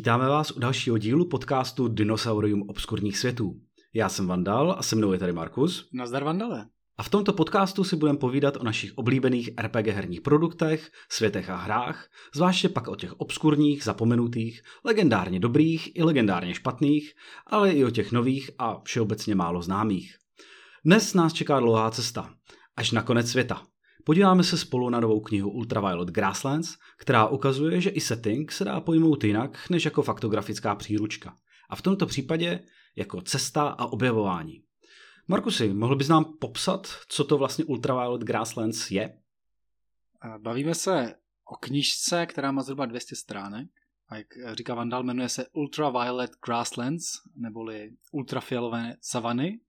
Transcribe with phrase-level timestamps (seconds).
[0.00, 3.60] Vítáme vás u dalšího dílu podcastu Dinosaurium obskurních světů.
[3.94, 5.88] Já jsem Vandal a se mnou je tady Markus.
[5.92, 6.66] Nazdar Vandale.
[6.98, 11.56] A v tomto podcastu si budeme povídat o našich oblíbených RPG herních produktech, světech a
[11.56, 17.12] hrách, zvláště pak o těch obskurních, zapomenutých, legendárně dobrých i legendárně špatných,
[17.46, 20.16] ale i o těch nových a všeobecně málo známých.
[20.84, 22.34] Dnes nás čeká dlouhá cesta,
[22.76, 23.62] až na konec světa.
[24.04, 28.80] Podíváme se spolu na novou knihu Ultraviolet Grasslands, která ukazuje, že i setting se dá
[28.80, 31.36] pojmout jinak než jako faktografická příručka.
[31.68, 32.60] A v tomto případě
[32.96, 34.62] jako cesta a objevování.
[35.28, 39.18] Markusy, mohl bys nám popsat, co to vlastně Ultraviolet Grasslands je?
[40.38, 41.14] Bavíme se
[41.44, 43.68] o knižce, která má zhruba 200 stránek.
[44.08, 47.04] A jak říká Vandal, jmenuje se Ultraviolet Grasslands,
[47.36, 49.60] neboli ultrafialové savany.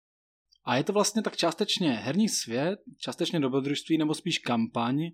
[0.64, 5.10] A je to vlastně tak částečně herní svět, částečně dobrodružství nebo spíš kampaň.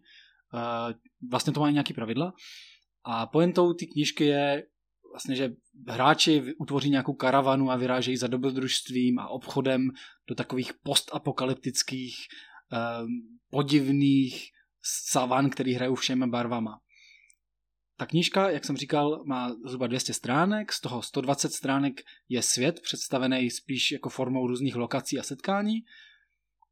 [1.30, 2.32] Vlastně to má nějaký pravidla.
[3.04, 4.62] A pointou té knížky je
[5.12, 5.52] vlastně, že
[5.88, 9.88] hráči utvoří nějakou karavanu a vyrážejí za dobrodružstvím a obchodem
[10.28, 12.16] do takových postapokalyptických
[13.50, 14.48] podivných
[15.10, 16.78] savan, který hrajou všemi barvama.
[17.98, 22.80] Ta knížka, jak jsem říkal, má zhruba 200 stránek, z toho 120 stránek je svět
[22.80, 25.80] představený spíš jako formou různých lokací a setkání.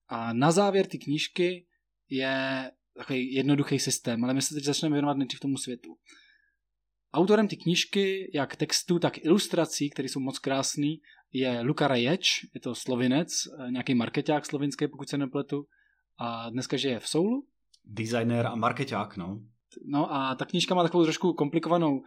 [0.08, 1.66] A na závěr ty knížky
[2.08, 5.97] je takový jednoduchý systém, ale my se teď začneme věnovat nejdřív tomu světu.
[7.12, 10.94] Autorem ty knížky, jak textu, tak ilustrací, které jsou moc krásné,
[11.32, 13.32] je Luka Raječ, je to slovinec,
[13.70, 15.66] nějaký marketák slovinský, pokud se nepletu,
[16.19, 17.47] a dneska žije v Soulu.
[17.84, 19.41] Designer a marketák, no.
[19.84, 22.02] No a ta knížka má takovou trošku komplikovanou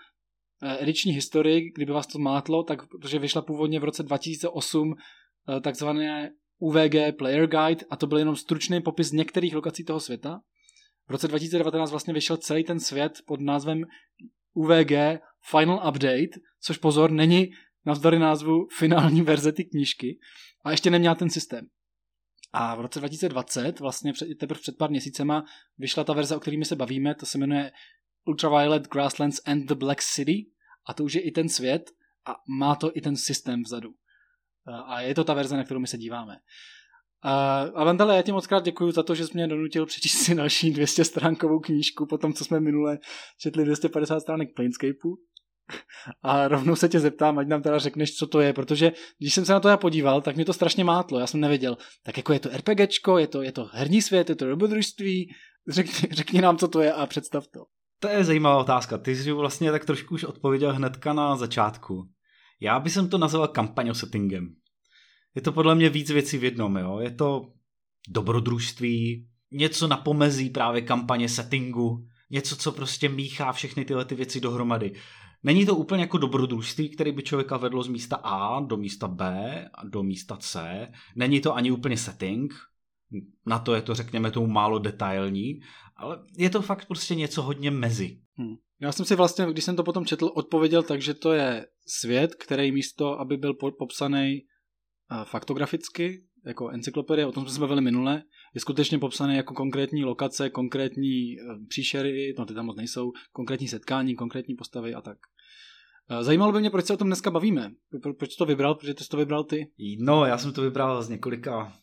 [0.63, 5.61] eh, ediční historii, kdyby vás to mátlo, tak protože vyšla původně v roce 2008 eh,
[5.61, 10.39] takzvané UVG Player Guide a to byl jenom stručný popis některých lokací toho světa.
[11.07, 13.83] V roce 2019 vlastně vyšel celý ten svět pod názvem
[14.53, 14.91] UVG
[15.51, 17.49] Final Update, což pozor, není
[17.85, 20.19] navzdory názvu finální verze ty knížky
[20.65, 21.67] a ještě neměla ten systém.
[22.53, 25.43] A v roce 2020, vlastně před, teprve před pár měsícema,
[25.77, 27.71] vyšla ta verze, o kterými se bavíme, to se jmenuje
[28.25, 30.51] Ultraviolet Grasslands and the Black City
[30.85, 31.91] a to už je i ten svět
[32.27, 33.89] a má to i ten systém vzadu.
[34.85, 36.37] A je to ta verze, na kterou my se díváme.
[37.21, 40.35] A Vandale, já ti moc krát děkuji za to, že jsi mě donutil přečíst si
[40.35, 42.99] další 200 stránkovou knížku po tom, co jsme minule
[43.37, 45.17] četli 250 stránek Planescapeu.
[46.23, 49.45] A rovnou se tě zeptám, ať nám teda řekneš, co to je, protože když jsem
[49.45, 51.77] se na to já podíval, tak mě to strašně mátlo, já jsem nevěděl.
[52.03, 55.29] Tak jako je to RPGčko, je to, je to herní svět, je to dobrodružství,
[55.69, 57.59] řekni, řekni nám, co to je a představ to.
[57.99, 58.97] To je zajímavá otázka.
[58.97, 62.09] Ty jsi vlastně tak trošku už odpověděl hnedka na začátku.
[62.61, 64.55] Já bych to nazval kampaň settingem.
[65.35, 66.99] Je to podle mě víc věcí v jednom, jo.
[66.99, 67.41] Je to
[68.09, 74.39] dobrodružství, něco na pomezí právě kampaně settingu, něco, co prostě míchá všechny tyhle ty věci
[74.39, 74.93] dohromady.
[75.43, 79.25] Není to úplně jako dobrodružství, který by člověka vedlo z místa A do místa B
[79.73, 80.87] a do místa C.
[81.15, 82.53] Není to ani úplně setting,
[83.45, 85.59] na to je to, řekněme, tomu málo detailní,
[85.95, 88.21] ale je to fakt prostě něco hodně mezi.
[88.35, 88.55] Hmm.
[88.81, 92.35] Já jsem si vlastně, když jsem to potom četl, odpověděl tak, že to je svět,
[92.35, 94.41] který místo, aby byl popsaný
[95.11, 98.23] uh, faktograficky, jako encyklopedie, o tom jsme se bavili minule,
[98.55, 103.67] je skutečně popsaný jako konkrétní lokace, konkrétní uh, příšery, no ty tam moc nejsou, konkrétní
[103.67, 105.17] setkání, konkrétní postavy a tak.
[106.11, 107.71] Uh, zajímalo by mě, proč se o tom dneska bavíme.
[108.01, 109.71] Pro, proč to vybral, protože jsi to vybral ty?
[109.99, 111.73] No, já jsem to vybral z několika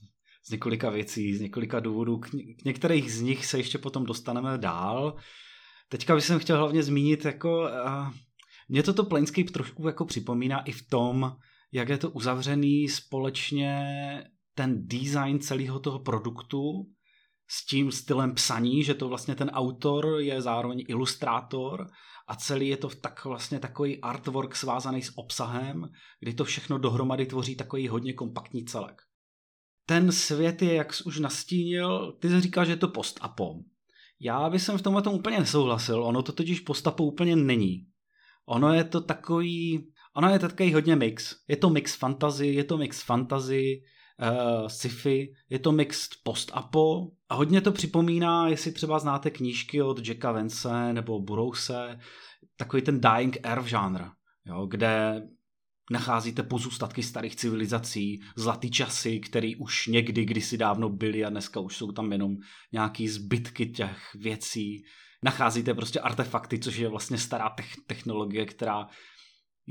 [0.47, 2.19] z několika věcí, z několika důvodů.
[2.19, 5.16] K, k některých z nich se ještě potom dostaneme dál.
[5.88, 8.09] Teďka bych jsem chtěl hlavně zmínit, jako uh,
[8.69, 11.37] mě toto Planescape trošku jako připomíná i v tom,
[11.72, 13.84] jak je to uzavřený společně
[14.56, 16.62] ten design celého toho produktu
[17.48, 21.90] s tím stylem psaní, že to vlastně ten autor je zároveň ilustrátor
[22.28, 25.88] a celý je to tak vlastně takový artwork svázaný s obsahem,
[26.20, 29.03] kdy to všechno dohromady tvoří takový hodně kompaktní celek
[29.86, 33.54] ten svět je, jak jsi už nastínil, ty jsi říkal, že je to post-apo.
[34.20, 37.86] Já bych jsem v tomhle tom úplně nesouhlasil, ono to totiž post-apo úplně není.
[38.47, 41.36] Ono je to takový, ono je to takový hodně mix.
[41.48, 43.82] Je to mix fantasy, je to mix fantasy,
[44.22, 50.09] uh, sci-fi, je to mix post-apo a hodně to připomíná, jestli třeba znáte knížky od
[50.09, 51.98] Jacka Vence nebo Burrouse,
[52.57, 54.03] takový ten dying earth žánr,
[54.47, 55.22] jo, kde
[55.91, 61.77] nacházíte pozůstatky starých civilizací, zlatý časy, které už někdy kdysi dávno byly a dneska už
[61.77, 62.36] jsou tam jenom
[62.72, 64.84] nějaký zbytky těch věcí.
[65.22, 67.54] Nacházíte prostě artefakty, což je vlastně stará
[67.86, 68.86] technologie, která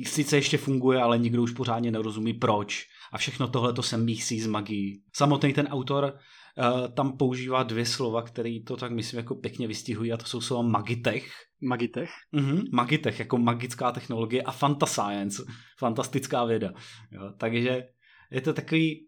[0.03, 2.87] sice ještě funguje, ale nikdo už pořádně nerozumí proč.
[3.11, 5.03] A všechno tohle to se mísí s magií.
[5.13, 10.13] Samotný ten autor uh, tam používá dvě slova, které to tak myslím jako pěkně vystihují
[10.13, 11.31] a to jsou slova magitech.
[11.61, 12.09] Magitech?
[12.31, 15.43] Mhm, magitech, jako magická technologie a fantascience,
[15.79, 16.71] fantastická věda.
[17.11, 17.87] Jo, takže
[18.31, 19.07] je to takový,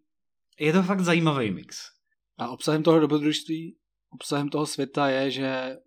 [0.59, 1.77] je to fakt zajímavý mix.
[2.37, 3.77] A obsahem toho dobrodružství,
[4.09, 5.77] obsahem toho světa je, že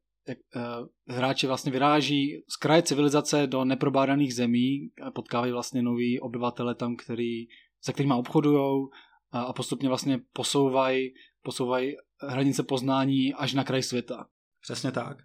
[0.56, 6.96] uh, hráči vlastně vyráží z kraje civilizace do neprobádaných zemí potkávají vlastně nový obyvatele tam,
[6.96, 7.46] který,
[7.80, 8.86] se kterými obchodují
[9.32, 11.12] a, a postupně vlastně posouvají
[11.42, 14.26] posouvají hranice poznání až na kraj světa.
[14.60, 15.16] Přesně tak.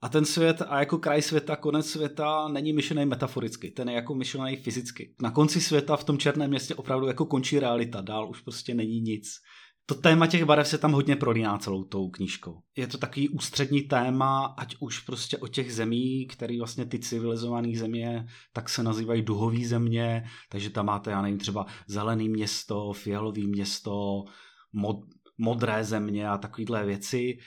[0.00, 4.14] A ten svět a jako kraj světa, konec světa není myšlený metaforicky, ten je jako
[4.14, 5.14] myšlený fyzicky.
[5.22, 9.00] Na konci světa v tom černém městě opravdu jako končí realita, dál už prostě není
[9.00, 9.40] nic.
[9.88, 12.58] To téma těch barev se tam hodně prolíná celou tou knížkou.
[12.76, 17.78] Je to takový ústřední téma, ať už prostě o těch zemí, které vlastně ty civilizované
[17.78, 23.46] země, tak se nazývají duhový země, takže tam máte, já nevím, třeba zelený město, fialový
[23.46, 24.24] město,
[24.72, 24.96] mod,
[25.38, 27.38] modré země a takovéhle věci.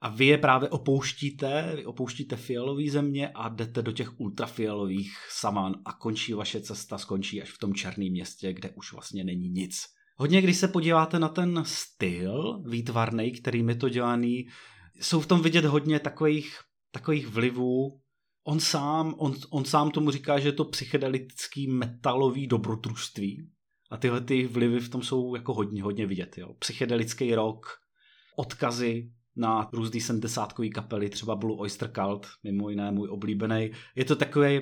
[0.00, 5.74] A vy je právě opouštíte, vy opouštíte fialové země a jdete do těch ultrafialových saman
[5.84, 9.97] a končí vaše cesta, skončí až v tom černém městě, kde už vlastně není nic.
[10.20, 14.46] Hodně, když se podíváte na ten styl výtvarný, kterým je to dělaný,
[15.00, 16.58] jsou v tom vidět hodně takových,
[16.90, 18.00] takových vlivů.
[18.44, 23.50] On sám, on, on sám tomu říká, že je to psychedelický metalový dobrodružství.
[23.90, 26.38] A tyhle ty vlivy v tom jsou jako hodně, hodně vidět.
[26.38, 26.54] Jo.
[26.58, 27.66] Psychedelický rock,
[28.36, 33.70] odkazy na různý 70 kapely, třeba Blue Oyster Cult, mimo jiné můj oblíbený.
[33.96, 34.60] Je to takový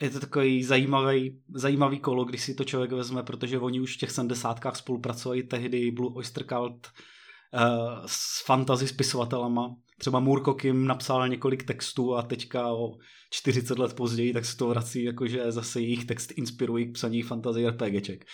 [0.00, 3.98] je to takový zajímavý, zajímavý kolo, když si to člověk vezme, protože oni už v
[3.98, 7.60] těch 70 spolupracovali tehdy Blue Oyster Cult uh,
[8.06, 9.76] s fantasy spisovatelama.
[9.98, 12.94] Třeba Murko Kim napsal několik textů a teďka o
[13.30, 17.68] 40 let později tak se to vrací, jakože zase jejich text inspirují k psaní fantasy
[17.68, 18.24] RPGček.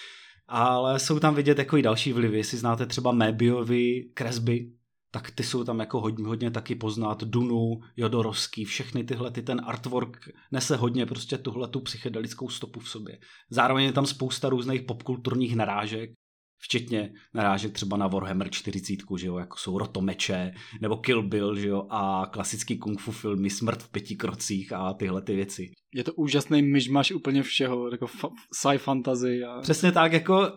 [0.49, 4.70] Ale jsou tam vidět jako i další vlivy, jestli znáte třeba Mebiovi kresby,
[5.14, 7.25] tak ty jsou tam jako hodně, hodně taky poznat.
[7.25, 12.88] Dunu, Jodorovský, všechny tyhle, ty ten artwork nese hodně prostě tuhle tu psychedelickou stopu v
[12.88, 13.19] sobě.
[13.50, 16.11] Zároveň je tam spousta různých popkulturních narážek,
[16.59, 21.69] včetně narážek třeba na Warhammer 40, že jo, jako jsou Rotomeče, nebo Kill Bill, že
[21.69, 25.71] jo, a klasický kung fu filmy Smrt v pěti krocích a tyhle ty věci.
[25.95, 29.45] Je to úžasný myšmaš úplně všeho, jako fa- sci fantasy.
[29.45, 29.61] A...
[29.61, 30.49] Přesně tak, jako uh,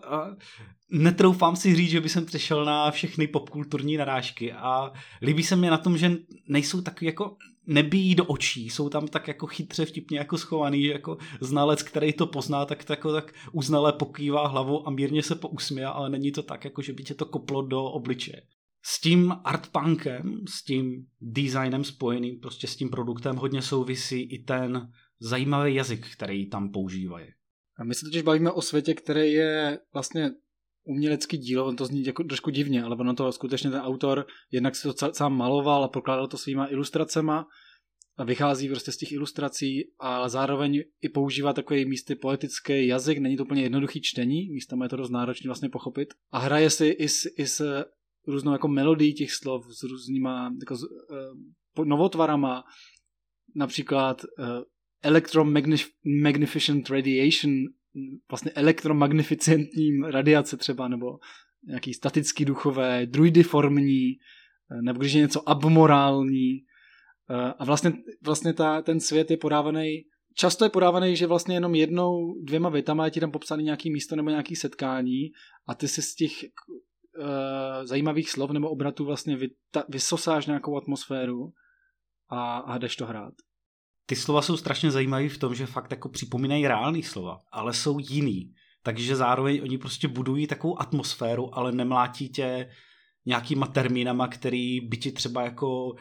[0.90, 4.92] netroufám si říct, že by jsem přešel na všechny popkulturní narážky a
[5.22, 6.16] líbí se mi na tom, že
[6.48, 7.36] nejsou tak jako
[7.68, 12.12] nebíjí do očí, jsou tam tak jako chytře vtipně jako schovaný, že jako znalec, který
[12.12, 16.42] to pozná, tak, tak, tak uznale pokývá hlavou a mírně se pousměje, ale není to
[16.42, 18.42] tak, jako že by tě to koplo do obličeje.
[18.82, 24.92] S tím artpunkem, s tím designem spojeným, prostě s tím produktem hodně souvisí i ten
[25.20, 27.26] zajímavý jazyk, který tam používají.
[27.78, 30.30] A my se totiž bavíme o světě, který je vlastně
[30.88, 34.76] umělecký dílo, on to zní jako trošku divně, ale ono to skutečně ten autor jednak
[34.76, 37.46] si to sám maloval a prokládal to svýma ilustracema
[38.16, 43.36] a vychází prostě z těch ilustrací, ale zároveň i používá takový místy poetický jazyk, není
[43.36, 46.14] to úplně jednoduchý čtení, místama je to dost náročné vlastně pochopit.
[46.32, 47.84] A hraje si i s, i s
[48.26, 50.82] různou jako melodií těch slov, s různýma jako s,
[51.78, 52.64] uh, novotvarama,
[53.56, 54.46] například uh,
[55.02, 57.50] Electromagnificent Radiation
[58.30, 61.18] vlastně elektromagnificentním radiace třeba, nebo
[61.66, 66.58] nějaký statický duchové, druidiformní, eh, nebo když je něco abmorální.
[67.30, 67.92] Eh, a vlastně,
[68.24, 70.02] vlastně ta, ten svět je podávaný,
[70.34, 74.16] často je podávaný, že vlastně jenom jednou, dvěma větama je ti tam popsaný nějaký místo
[74.16, 75.30] nebo nějaký setkání
[75.66, 80.76] a ty si z těch uh, zajímavých slov nebo obratů vlastně vy, ta, vysosáš nějakou
[80.76, 81.52] atmosféru
[82.28, 83.34] a, a jdeš to hrát
[84.08, 87.98] ty slova jsou strašně zajímavé v tom, že fakt jako připomínají reální slova, ale jsou
[87.98, 88.54] jiný.
[88.82, 92.68] Takže zároveň oni prostě budují takovou atmosféru, ale nemlátí tě
[93.26, 95.94] nějakýma termínama, který by ti třeba jako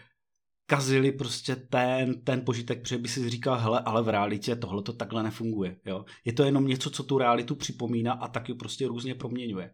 [0.66, 4.94] kazili prostě ten, ten požitek, protože by si říkal, hele, ale v realitě tohle to
[4.94, 5.78] takhle nefunguje.
[5.86, 6.06] Jo?
[6.26, 9.72] Je to jenom něco, co tu realitu připomíná a taky prostě různě proměňuje.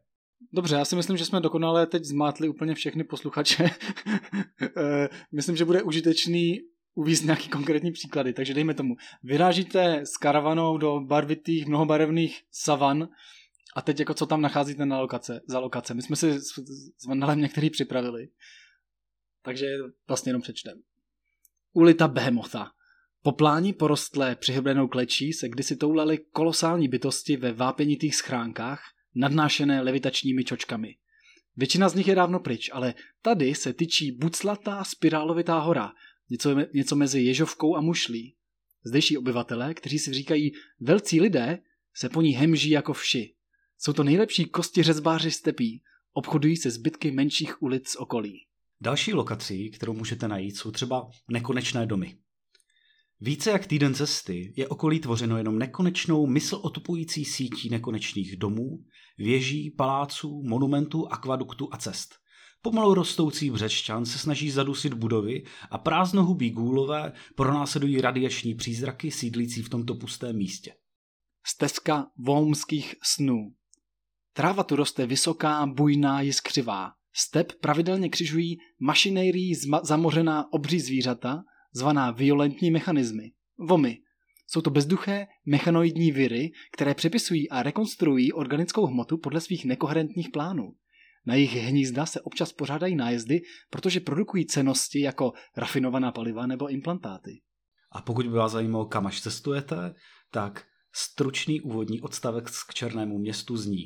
[0.53, 3.69] Dobře, já si myslím, že jsme dokonale teď zmátli úplně všechny posluchače.
[4.77, 6.59] Eh, myslím, že bude užitečný
[6.95, 13.09] uvízt nějaký konkrétní příklady, takže dejme tomu, vyrážíte s karavanou do barvitých, mnohobarevných savan
[13.75, 15.93] a teď jako co tam nacházíte na lokace, za lokace.
[15.93, 16.47] My jsme si s,
[16.97, 18.27] s Vandalem některý připravili,
[19.41, 19.65] takže
[20.07, 20.81] vlastně jenom přečtem.
[21.73, 22.71] Ulita Behemotha.
[23.21, 28.81] Po pláni porostlé přihrbenou klečí se kdysi toulaly kolosální bytosti ve vápenitých schránkách,
[29.15, 30.95] nadnášené levitačními čočkami.
[31.55, 35.91] Většina z nich je dávno pryč, ale tady se tyčí buclatá spirálovitá hora,
[36.29, 38.35] něco, něco mezi ježovkou a mušlí.
[38.85, 41.59] Zdejší obyvatelé, kteří si říkají velcí lidé,
[41.95, 43.35] se po ní hemží jako vši.
[43.77, 48.45] Jsou to nejlepší kosti řezbáři stepí, obchodují se zbytky menších ulic z okolí.
[48.81, 52.17] Další lokací, kterou můžete najít, jsou třeba nekonečné domy.
[53.21, 58.83] Více jak týden cesty je okolí tvořeno jenom nekonečnou mysl otupující sítí nekonečných domů,
[59.17, 62.15] věží, paláců, monumentů, akvaduktů a cest.
[62.65, 69.69] Pomalu rostoucí břešťan se snaží zadusit budovy a prázdnohubí gůlové pronásledují radiační přízraky sídlící v
[69.69, 70.73] tomto pustém místě.
[71.45, 73.53] Stezka voumských snů.
[74.33, 76.91] Tráva tu roste vysoká, bujná, jiskřivá.
[77.13, 81.43] Step pravidelně křižují mašinérií zamořená obří zvířata,
[81.73, 83.31] zvaná violentní mechanismy.
[83.57, 83.97] Vomy.
[84.47, 90.73] Jsou to bezduché mechanoidní viry, které přepisují a rekonstruují organickou hmotu podle svých nekoherentních plánů.
[91.25, 97.41] Na jejich hnízda se občas pořádají nájezdy, protože produkují cenosti jako rafinovaná paliva nebo implantáty.
[97.91, 99.93] A pokud by vás zajímalo, kam až cestujete,
[100.31, 100.65] tak
[100.95, 103.85] stručný úvodní odstavec k Černému městu zní.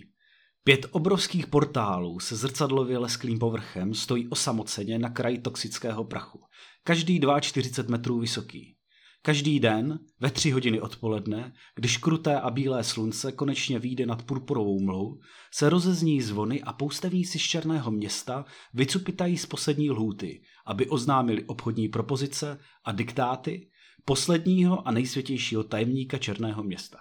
[0.64, 6.40] Pět obrovských portálů se zrcadlově lesklým povrchem stojí osamoceně na kraji toxického prachu.
[6.84, 8.77] Každý 42 metrů vysoký.
[9.22, 14.80] Každý den ve tři hodiny odpoledne, když kruté a bílé slunce konečně vyjde nad purpurovou
[14.80, 15.20] mlou,
[15.54, 21.90] se rozezní zvony a poustevníci z Černého města vycupitají z poslední lhůty, aby oznámili obchodní
[21.90, 23.70] propozice a diktáty
[24.06, 26.98] posledního a nejsvětějšího tajemníka Černého města.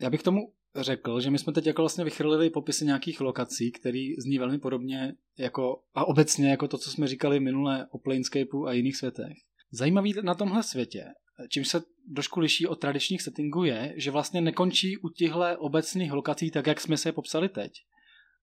[0.00, 0.40] Já bych tomu
[0.76, 5.14] řekl, že my jsme teď jako vlastně vychrlili popisy nějakých lokací, který zní velmi podobně
[5.38, 9.36] jako, a obecně jako to, co jsme říkali minule o Planescapeu a jiných světech.
[9.72, 11.04] Zajímavý na tomhle světě,
[11.50, 11.82] čím se
[12.14, 16.80] trošku liší od tradičních settingů je, že vlastně nekončí u těchto obecných lokací tak, jak
[16.80, 17.72] jsme se je popsali teď,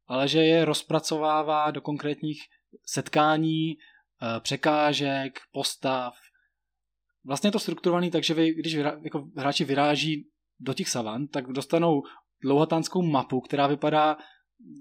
[0.07, 2.41] ale že je rozpracovává do konkrétních
[2.85, 6.13] setkání, eh, překážek, postav.
[7.25, 11.51] Vlastně je to strukturovaný tak, že vy, když jako hráči vyráží do těch savan, tak
[11.51, 12.01] dostanou
[12.41, 14.17] dlouhatánskou mapu, která vypadá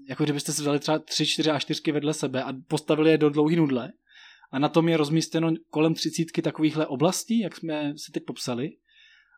[0.09, 3.29] jako kdybyste si vzali třeba tři, čtyři a čtyřky vedle sebe a postavili je do
[3.29, 3.91] dlouhý nudle.
[4.51, 8.69] A na tom je rozmístěno kolem třicítky takovýchhle oblastí, jak jsme si teď popsali.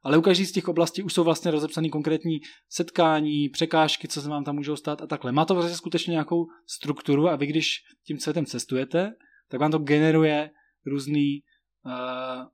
[0.04, 4.30] Ale u každé z těch oblastí už jsou vlastně rozepsané konkrétní setkání, překážky, co se
[4.30, 5.32] vám tam můžou stát a takhle.
[5.32, 9.12] Má to vlastně skutečně nějakou strukturu a vy, když tím světem cestujete,
[9.50, 10.50] tak vám to generuje
[10.86, 11.40] různý
[11.86, 12.46] uh,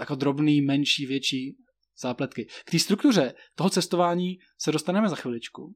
[0.00, 1.56] jako drobný, menší, větší
[2.02, 2.46] zápletky.
[2.64, 5.74] K té struktuře toho cestování se dostaneme za chviličku,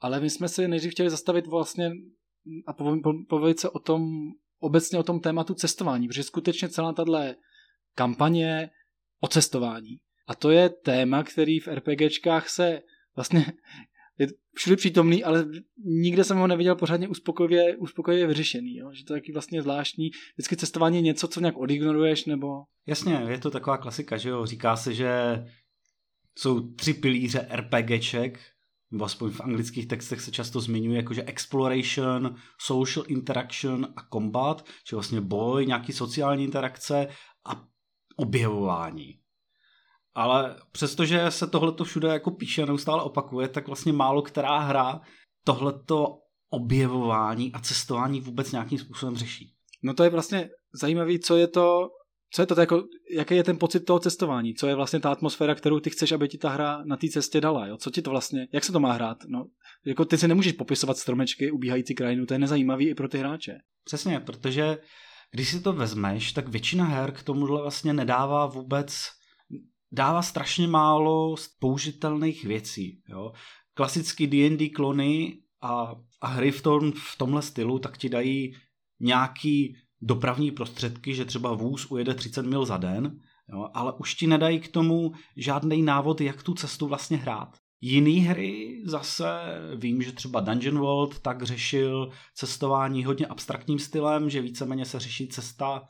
[0.00, 1.90] ale my jsme si nejdřív chtěli zastavit vlastně
[2.66, 2.72] a
[3.28, 4.02] povědět se o tom,
[4.58, 7.36] obecně o tom tématu cestování, protože skutečně celá tahle
[7.94, 8.70] kampaně
[9.20, 9.98] o cestování.
[10.26, 12.80] A to je téma, který v RPGčkách se
[13.16, 13.46] vlastně
[14.18, 15.46] je všude přítomný, ale
[15.84, 18.76] nikde jsem ho neviděl pořádně uspokojivě, uspokojivě vyřešený.
[18.76, 18.90] Jo?
[18.92, 20.10] Že to je taky vlastně zvláštní.
[20.36, 22.46] Vždycky cestování je něco, co nějak odignoruješ, nebo...
[22.86, 24.46] Jasně, je to taková klasika, že jo.
[24.46, 25.10] Říká se, že
[26.38, 28.40] jsou tři pilíře RPGček,
[28.94, 34.94] nebo aspoň v anglických textech se často zmiňuje, jakože exploration, social interaction a combat, či
[34.94, 37.08] vlastně boj, nějaký sociální interakce
[37.48, 37.64] a
[38.16, 39.18] objevování.
[40.14, 45.00] Ale přestože se tohleto všude jako píše a neustále opakuje, tak vlastně málo která hra
[45.44, 46.18] tohleto
[46.50, 49.54] objevování a cestování vůbec nějakým způsobem řeší.
[49.82, 51.88] No to je vlastně zajímavé, co je to,
[52.34, 55.54] co je to, jako, jaký je ten pocit toho cestování, co je vlastně ta atmosféra,
[55.54, 57.76] kterou ty chceš, aby ti ta hra na té cestě dala, jo?
[57.76, 59.46] co ti to vlastně, jak se to má hrát, no,
[59.84, 63.58] jako ty si nemůžeš popisovat stromečky, ubíhající krajinu, to je nezajímavý i pro ty hráče.
[63.84, 64.78] Přesně, protože
[65.30, 68.96] když si to vezmeš, tak většina her k tomuhle vlastně nedává vůbec
[69.92, 73.02] dává strašně málo použitelných věcí.
[73.08, 73.32] Jo.
[73.74, 78.54] Klasický D&D klony a, a hry v, tom, v tomhle stylu tak ti dají
[79.00, 83.20] nějaký dopravní prostředky, že třeba vůz ujede 30 mil za den,
[83.52, 87.56] jo, ale už ti nedají k tomu žádný návod, jak tu cestu vlastně hrát.
[87.80, 89.24] Jiný hry zase
[89.76, 95.28] vím, že třeba Dungeon World tak řešil cestování hodně abstraktním stylem, že víceméně se řeší
[95.28, 95.82] cesta,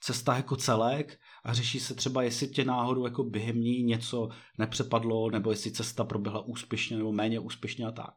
[0.00, 5.30] cesta jako celek a řeší se třeba, jestli tě náhodou jako během ní něco nepřepadlo,
[5.30, 8.14] nebo jestli cesta proběhla úspěšně nebo méně úspěšně a tak.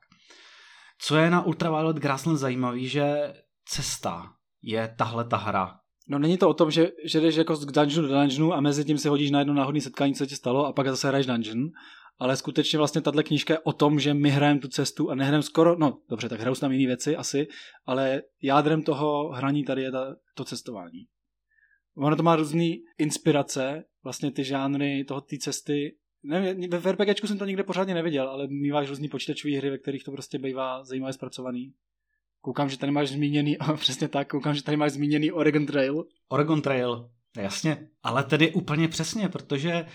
[0.99, 3.33] Co je na Ultraviolet Grassland zajímavý, že
[3.65, 5.79] cesta je tahle ta hra.
[6.07, 8.85] No není to o tom, že, že jdeš jako z dungeonu do dungeonu a mezi
[8.85, 11.69] tím si hodíš na jedno náhodné setkání, co ti stalo a pak zase hraješ dungeon,
[12.19, 15.43] ale skutečně vlastně tahle knížka je o tom, že my hrajeme tu cestu a nehrajeme
[15.43, 17.47] skoro, no dobře, tak hrajou s tam jiné věci asi,
[17.85, 21.05] ale jádrem toho hraní tady je ta, to cestování.
[21.97, 25.95] Ono to má různé inspirace, vlastně ty žánry toho té cesty.
[26.23, 30.03] Nevím, ve RPGčku jsem to nikde pořádně neviděl, ale míváš různý počítačové hry, ve kterých
[30.03, 31.73] to prostě bývá zajímavě zpracovaný.
[32.41, 36.05] Koukám, že tady máš zmíněný, přesně tak, koukám, že tady máš zmíněný Oregon Trail.
[36.29, 39.85] Oregon Trail, jasně, ale tedy úplně přesně, protože eh,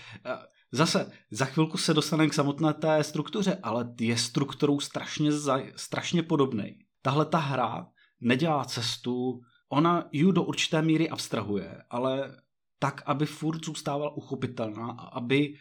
[0.71, 5.31] zase za chvilku se dostaneme k samotné té struktuře, ale je strukturou strašně,
[5.75, 6.77] strašně podobný.
[7.01, 7.87] tahle ta hra
[8.21, 12.37] nedělá cestu, ona ju do určité míry abstrahuje, ale
[12.79, 15.55] tak, aby furt zůstávala uchopitelná a aby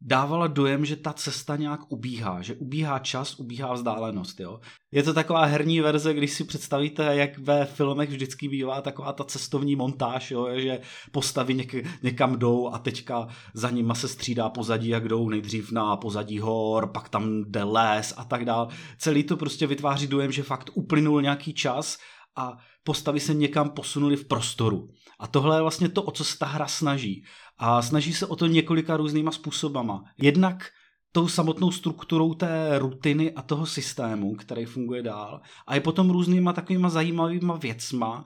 [0.00, 4.40] dávala dojem, že ta cesta nějak ubíhá, že ubíhá čas, ubíhá vzdálenost.
[4.40, 4.60] Jo?
[4.92, 9.24] Je to taková herní verze, když si představíte, jak ve filmech vždycky bývá taková ta
[9.24, 10.48] cestovní montáž, jo?
[10.54, 10.80] že
[11.12, 15.96] postavy něk- někam jdou a teďka za nima se střídá pozadí, jak jdou nejdřív na
[15.96, 18.68] pozadí hor, pak tam jde les a tak dál.
[18.98, 21.98] Celý to prostě vytváří dojem, že fakt uplynul nějaký čas
[22.36, 24.88] a postavy se někam posunuly v prostoru.
[25.20, 27.24] A tohle je vlastně to, o co se ta hra snaží.
[27.62, 30.04] A snaží se o to několika různýma způsobama.
[30.18, 30.70] Jednak
[31.12, 35.40] tou samotnou strukturou té rutiny a toho systému, který funguje dál.
[35.66, 38.24] A je potom různýma takovýma zajímavýma věcma.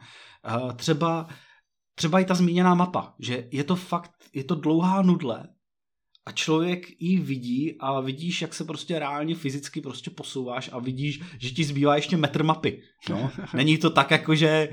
[0.77, 1.27] Třeba,
[1.95, 5.49] třeba i ta zmíněná mapa, že je to fakt, je to dlouhá nudle,
[6.27, 11.21] a člověk ji vidí a vidíš, jak se prostě reálně fyzicky prostě posouváš a vidíš,
[11.39, 12.83] že ti zbývá ještě metr mapy.
[13.11, 13.31] No?
[13.55, 14.69] Není to tak jako, že,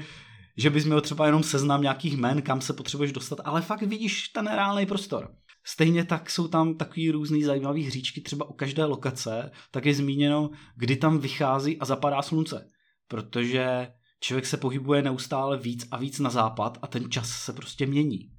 [0.58, 4.29] že bys měl třeba jenom seznam nějakých men, kam se potřebuješ dostat, ale fakt vidíš
[4.29, 5.36] ten reálný prostor.
[5.63, 10.50] Stejně tak jsou tam takový různý zajímavý hříčky, třeba u každé lokace, tak je zmíněno,
[10.75, 12.70] kdy tam vychází a zapadá slunce.
[13.08, 13.88] Protože
[14.20, 18.31] člověk se pohybuje neustále víc a víc na západ a ten čas se prostě mění.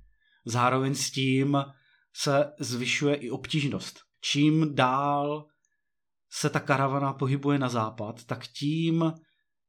[0.45, 1.65] Zároveň s tím
[2.15, 4.01] se zvyšuje i obtížnost.
[4.21, 5.47] Čím dál
[6.31, 9.13] se ta karavana pohybuje na západ, tak tím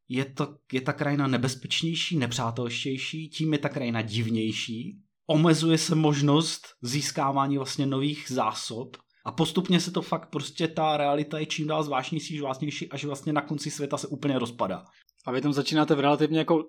[0.10, 6.68] je, to, je ta krajina nebezpečnější, nepřátelštější, tím je ta krajina divnější, omezuje se možnost
[6.82, 11.84] získávání vlastně nových zásob a postupně se to fakt prostě ta realita je čím dál
[11.84, 14.86] zvláštnější, zvláštnější, až vlastně na konci světa se úplně rozpadá.
[15.26, 16.64] A vy tam začínáte v relativně jako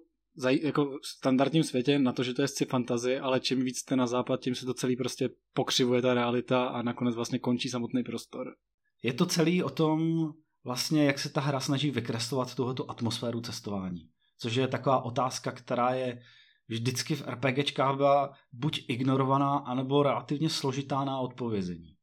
[0.62, 3.97] jako v standardním světě na to, že to je sci fantazy, ale čím víc jste
[3.97, 8.03] na západ, tím se to celý prostě pokřivuje ta realita a nakonec vlastně končí samotný
[8.03, 8.55] prostor.
[9.03, 10.29] Je to celý o tom
[10.64, 14.08] vlastně, jak se ta hra snaží vykreslovat tuhletu atmosféru cestování.
[14.39, 16.23] Což je taková otázka, která je
[16.69, 21.95] vždycky v RPGčkách byla buď ignorovaná, anebo relativně složitá na odpovězení.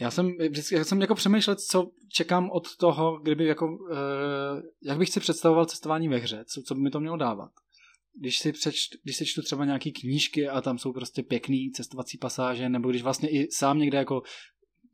[0.00, 3.78] Já jsem vždycky já jsem jako přemýšlel, co čekám od toho, kdyby jako, uh,
[4.82, 7.50] jak bych si představoval cestování ve hře, co, co by mi to mělo dávat
[8.20, 12.18] když si, přečtu, když si čtu třeba nějaké knížky a tam jsou prostě pěkné cestovací
[12.18, 14.22] pasáže, nebo když vlastně i sám někde jako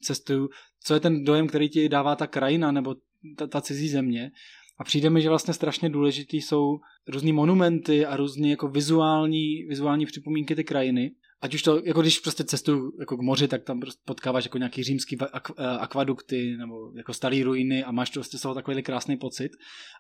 [0.01, 0.49] cestuju,
[0.85, 2.95] co je ten dojem, který ti dává ta krajina nebo
[3.37, 4.31] ta, ta cizí země.
[4.79, 10.07] A přijde mi, že vlastně strašně důležitý jsou různé monumenty a různé jako vizuální, vizuální
[10.07, 11.11] připomínky ty krajiny.
[11.41, 14.59] Ať už to, jako když prostě cestuju jako k moři, tak tam prostě potkáváš jako
[14.59, 19.17] nějaký římský eh, akvadukty nebo jako staré ruiny a máš prostě z toho takový krásný
[19.17, 19.53] pocit.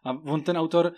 [0.05, 0.93] A on ten autor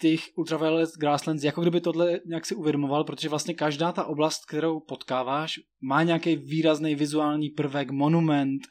[0.00, 4.80] těch Ultraviolet Grasslands, jako kdyby tohle nějak si uvědomoval, protože vlastně každá ta oblast, kterou
[4.80, 8.62] potkáváš, má nějaký výrazný vizuální prvek, monument,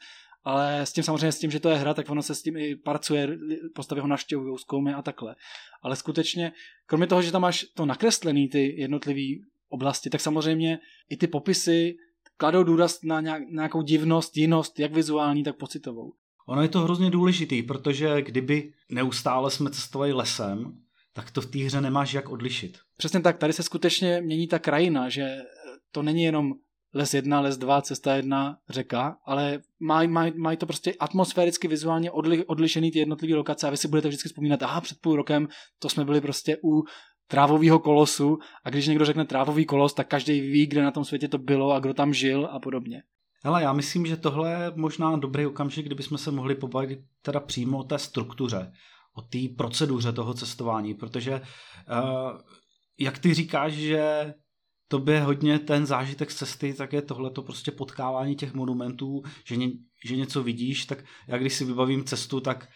[0.48, 2.56] ale s tím samozřejmě s tím, že to je hra, tak ono se s tím
[2.56, 3.38] i parcuje,
[3.74, 5.36] postavy ho naštěvují, zkoumy a takhle.
[5.82, 6.52] Ale skutečně,
[6.86, 10.78] kromě toho, že tam máš to nakreslený, ty jednotlivé oblasti, tak samozřejmě
[11.10, 11.96] i ty popisy
[12.36, 16.12] kladou důraz na nějakou divnost, jinost, jak vizuální, tak pocitovou.
[16.46, 20.72] Ono je to hrozně důležitý, protože kdyby neustále jsme cestovali lesem,
[21.12, 22.78] tak to v té hře nemáš jak odlišit.
[22.96, 25.36] Přesně tak, tady se skutečně mění ta krajina, že
[25.92, 26.54] to není jenom
[26.98, 32.10] les jedna, les dva, cesta jedna, řeka, ale mají maj, maj to prostě atmosféricky, vizuálně
[32.10, 35.48] odli, odlišený ty jednotlivé lokace a vy si budete vždycky vzpomínat, aha, před půl rokem
[35.78, 36.82] to jsme byli prostě u
[37.26, 41.28] trávového kolosu a když někdo řekne trávový kolos, tak každý ví, kde na tom světě
[41.28, 43.02] to bylo a kdo tam žil a podobně.
[43.44, 47.78] Hele, já myslím, že tohle je možná dobrý okamžik, kdybychom se mohli pobavit teda přímo
[47.78, 48.72] o té struktuře
[49.18, 52.40] o té proceduře toho cestování, protože uh,
[52.98, 54.34] jak ty říkáš, že
[54.88, 59.22] to je hodně ten zážitek z cesty, tak je tohle to prostě potkávání těch monumentů,
[59.44, 59.68] že, ně,
[60.04, 62.68] že něco vidíš, tak já když si vybavím cestu, tak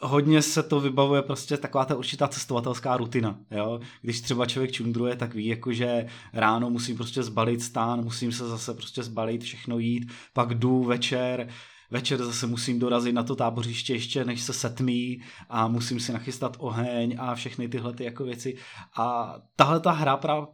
[0.00, 3.80] hodně se to vybavuje prostě taková ta určitá cestovatelská rutina, jo.
[4.02, 8.48] Když třeba člověk čundruje, tak ví, jako že ráno musím prostě zbalit stán, musím se
[8.48, 11.48] zase prostě zbalit, všechno jít, pak jdu večer,
[11.90, 16.56] večer zase musím dorazit na to tábořiště ještě, než se setmí a musím si nachystat
[16.60, 18.56] oheň a všechny tyhle ty jako věci.
[18.98, 20.46] A tahle ta hra právě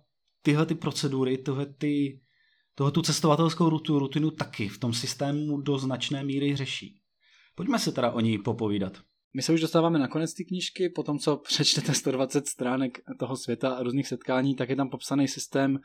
[0.42, 2.20] tyhle ty procedury, tyhle ty,
[2.74, 7.00] tohle tu cestovatelskou rutu, rutinu taky v tom systému do značné míry řeší.
[7.54, 8.92] Pojďme se teda o ní popovídat.
[9.34, 13.36] My se už dostáváme na konec té knížky, po tom, co přečtete 120 stránek toho
[13.36, 15.78] světa a různých setkání, tak je tam popsaný systém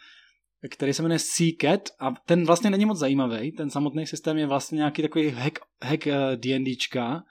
[0.69, 3.51] který se jmenuje Seacat a ten vlastně není moc zajímavý.
[3.51, 7.23] Ten samotný systém je vlastně nějaký takový hack, hack eh, D&Dčka,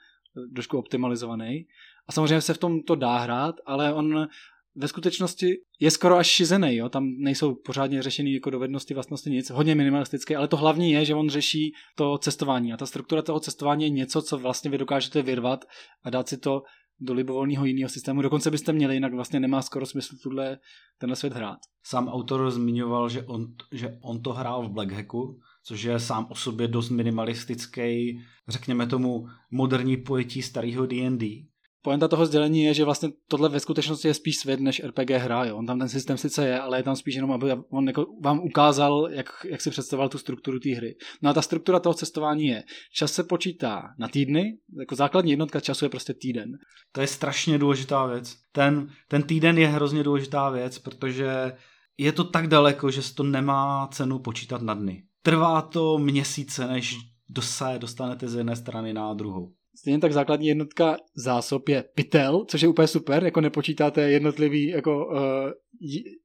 [0.55, 1.65] trošku optimalizovaný.
[2.07, 4.27] A samozřejmě se v tom to dá hrát, ale on
[4.75, 6.89] ve skutečnosti je skoro až šizený, jo?
[6.89, 11.15] tam nejsou pořádně řešený jako dovednosti, vlastnosti, nic, hodně minimalistické, ale to hlavní je, že
[11.15, 15.21] on řeší to cestování a ta struktura toho cestování je něco, co vlastně vy dokážete
[15.21, 15.65] vyrvat
[16.03, 16.61] a dát si to
[16.99, 18.21] do libovolného jiného systému.
[18.21, 20.57] Dokonce byste měli, jinak vlastně nemá skoro smysl tuhle,
[20.97, 21.57] tenhle svět hrát.
[21.83, 26.27] Sám autor zmiňoval, že on, že on to hrál v Black Hacku, což je sám
[26.29, 31.52] o sobě dost minimalistický, řekněme tomu, moderní pojetí starého D&D
[31.83, 35.45] poenta toho sdělení je, že vlastně tohle ve skutečnosti je spíš svět než RPG hra.
[35.45, 35.57] Jo.
[35.57, 38.39] On tam ten systém sice je, ale je tam spíš jenom, aby on jako vám
[38.39, 40.95] ukázal, jak, jak si představoval tu strukturu té hry.
[41.21, 45.59] No a ta struktura toho cestování je, čas se počítá na týdny, jako základní jednotka
[45.59, 46.51] času je prostě týden.
[46.91, 48.35] To je strašně důležitá věc.
[48.51, 51.51] Ten, ten týden je hrozně důležitá věc, protože
[51.97, 55.03] je to tak daleko, že se to nemá cenu počítat na dny.
[55.21, 56.97] Trvá to měsíce, než
[57.39, 59.53] se dostanete z jedné strany na druhou.
[59.75, 65.05] Stejně tak základní jednotka zásob je pytel, což je úplně super, jako nepočítáte jednotlivý jako
[65.05, 65.17] uh,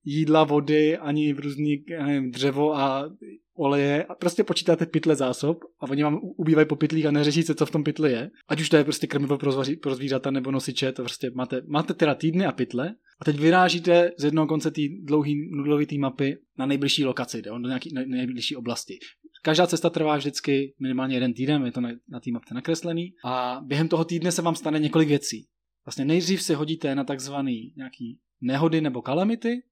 [0.04, 3.11] jídla, vody, ani v různý nevím, dřevo a
[3.58, 7.54] oleje a prostě počítáte pytle zásob a oni vám ubývají po pytlích a neřeší se,
[7.54, 8.30] co v tom pytli je.
[8.48, 11.62] Ať už to je prostě krmivo pro, zvaří, pro zvířata nebo nosiče, to prostě máte,
[11.66, 16.38] máte teda týdny a pytle a teď vyrážíte z jednoho konce té dlouhý nudlový mapy
[16.58, 18.98] na nejbližší lokaci, do nějaký nejbližší oblasti.
[19.42, 23.88] Každá cesta trvá vždycky minimálně jeden týden, je to na, té mapce nakreslený a během
[23.88, 25.46] toho týdne se vám stane několik věcí.
[25.87, 29.62] Vlastně nejdřív si hodíte na takzvaný nějaký nehody nebo kalamity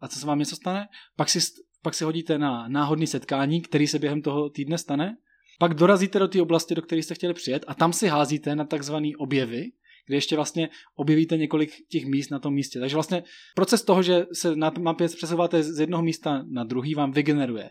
[0.00, 1.38] a co se vám něco stane, pak si,
[1.82, 5.16] pak si hodíte na náhodný setkání, který se během toho týdne stane,
[5.58, 8.64] pak dorazíte do té oblasti, do které jste chtěli přijet a tam si házíte na
[8.64, 9.64] takzvaný objevy,
[10.06, 12.80] kde ještě vlastně objevíte několik těch míst na tom místě.
[12.80, 13.22] Takže vlastně
[13.54, 17.70] proces toho, že se na mapě přesouváte z jednoho místa na druhý, vám vygeneruje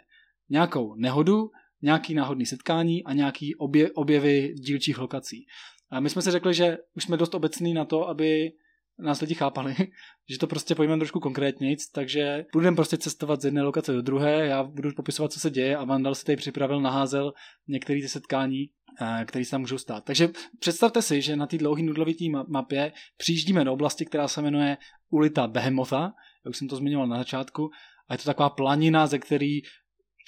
[0.52, 1.50] nějakou nehodu,
[1.82, 5.46] nějaký náhodný setkání a nějaký obje, objevy dílčích lokací.
[5.92, 8.52] A my jsme si řekli, že už jsme dost obecní na to, aby
[9.00, 9.76] nás lidi chápali,
[10.30, 14.46] že to prostě pojmeme trošku konkrétnějc, takže budeme prostě cestovat z jedné lokace do druhé,
[14.46, 17.34] já budu popisovat, co se děje a Vandal si tady připravil, naházel
[17.68, 18.70] některé ty setkání,
[19.02, 20.04] eh, které se tam můžou stát.
[20.04, 24.78] Takže představte si, že na té dlouhé nudlovité mapě přijíždíme do oblasti, která se jmenuje
[25.10, 26.14] Ulita Behemotha,
[26.46, 27.70] jak jsem to zmiňoval na začátku,
[28.10, 29.62] a je to taková planina, ze který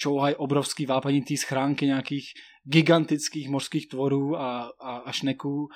[0.04, 2.24] čouhají obrovský vápanitý schránky nějakých
[2.64, 5.68] gigantických mořských tvorů a, a, a šneků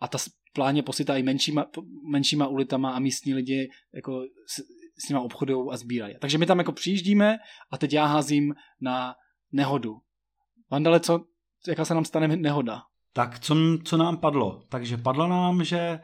[0.00, 0.18] a ta
[0.52, 1.66] pláně posytá i menšíma,
[2.10, 4.60] menšíma ulitama a místní lidi jako s,
[5.04, 6.14] s nima obchodují a sbírají.
[6.20, 7.38] Takže my tam jako přijíždíme
[7.72, 9.14] a teď já házím na
[9.52, 9.96] nehodu.
[10.70, 11.24] Vandale, co,
[11.68, 12.82] jaká se nám stane nehoda?
[13.12, 14.62] Tak co, co nám padlo?
[14.68, 16.00] Takže padlo nám, že eh,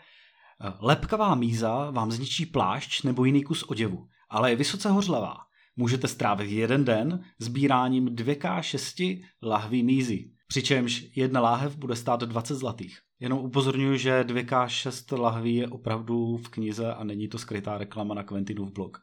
[0.81, 5.48] lepkavá míza vám zničí plášť nebo jiný kus oděvu, ale je vysoce hořlavá.
[5.81, 12.99] Můžete strávit jeden den sbíráním 2K6 lahví mízy, přičemž jedna láhev bude stát 20 zlatých.
[13.21, 18.23] Jenom upozorňuji, že 2K6 lahví je opravdu v knize a není to skrytá reklama na
[18.23, 18.99] Quentinův blog.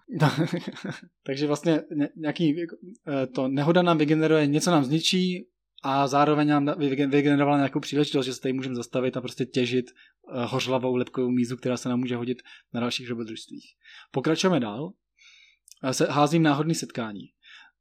[1.25, 1.81] Takže vlastně
[2.15, 5.47] nějaký, eh, to nehoda nám vygeneruje, něco nám zničí
[5.83, 6.65] a zároveň nám
[7.09, 11.57] vygenerovala nějakou příležitost, že se tady můžeme zastavit a prostě těžit eh, hořlavou lepkovou mízu,
[11.57, 12.41] která se nám může hodit
[12.73, 13.65] na dalších dobrodružstvích.
[14.11, 14.91] Pokračujeme dál
[15.93, 17.21] se házím náhodný setkání.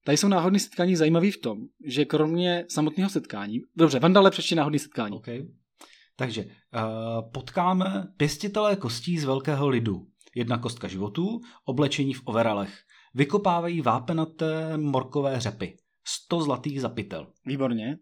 [0.05, 4.79] Tady jsou náhodné setkání zajímavé v tom, že kromě samotného setkání, dobře, Vandale přečti náhodný
[4.79, 5.17] setkání.
[5.17, 5.43] Okay.
[6.17, 6.51] Takže uh,
[7.33, 10.07] potkáme pěstitelé kostí z velkého lidu.
[10.35, 12.75] Jedna kostka životů, oblečení v overalech.
[13.15, 15.77] Vykopávají vápenaté morkové řepy.
[16.07, 17.27] 100 zlatých za pytel.
[17.47, 17.99] Výborně.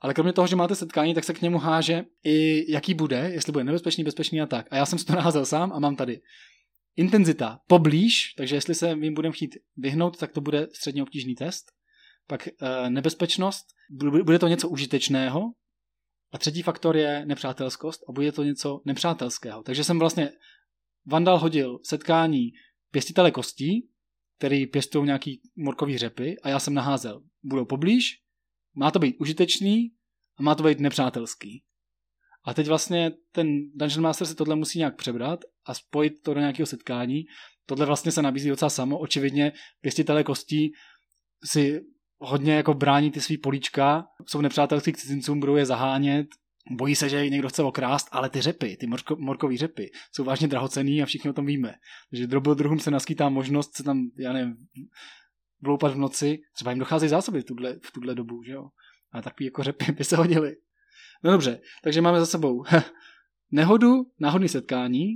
[0.00, 3.52] Ale kromě toho, že máte setkání, tak se k němu háže i jaký bude, jestli
[3.52, 4.66] bude nebezpečný, bezpečný a tak.
[4.70, 6.20] A já jsem si to naházel sám a mám tady
[6.96, 11.72] Intenzita poblíž, takže jestli se jim budeme chtít vyhnout, tak to bude středně obtížný test.
[12.26, 13.66] Pak e, nebezpečnost,
[14.24, 15.40] bude to něco užitečného.
[16.32, 19.62] A třetí faktor je nepřátelskost a bude to něco nepřátelského.
[19.62, 20.30] Takže jsem vlastně
[21.06, 22.52] Vandal hodil setkání
[22.90, 23.88] pěstitele kostí,
[24.38, 27.22] který pěstují nějaký morkový řepy a já jsem naházel.
[27.42, 28.22] Budou poblíž,
[28.74, 29.92] má to být užitečný
[30.36, 31.62] a má to být nepřátelský.
[32.44, 36.40] A teď vlastně ten Dungeon Master si tohle musí nějak přebrat a spojit to do
[36.40, 37.24] nějakého setkání.
[37.66, 38.98] Tohle vlastně se nabízí docela samo.
[38.98, 40.72] Očividně pěstitelé kostí
[41.44, 41.80] si
[42.18, 46.26] hodně jako brání ty svý políčka, jsou nepřátelský k cizincům, budou je zahánět,
[46.70, 50.48] bojí se, že někdo chce okrást, ale ty řepy, ty morko, morkový řepy, jsou vážně
[50.48, 51.74] drahocený a všichni o tom víme.
[52.10, 54.56] Takže druhům se naskýtá možnost se tam, já nevím,
[55.62, 58.68] vloupat v noci, třeba jim docházejí zásoby v tuhle, v tuhle dobu, že jo.
[59.12, 60.56] A takový jako řepy by se hodili.
[61.24, 62.64] No dobře, takže máme za sebou
[63.50, 65.06] nehodu, náhodný setkání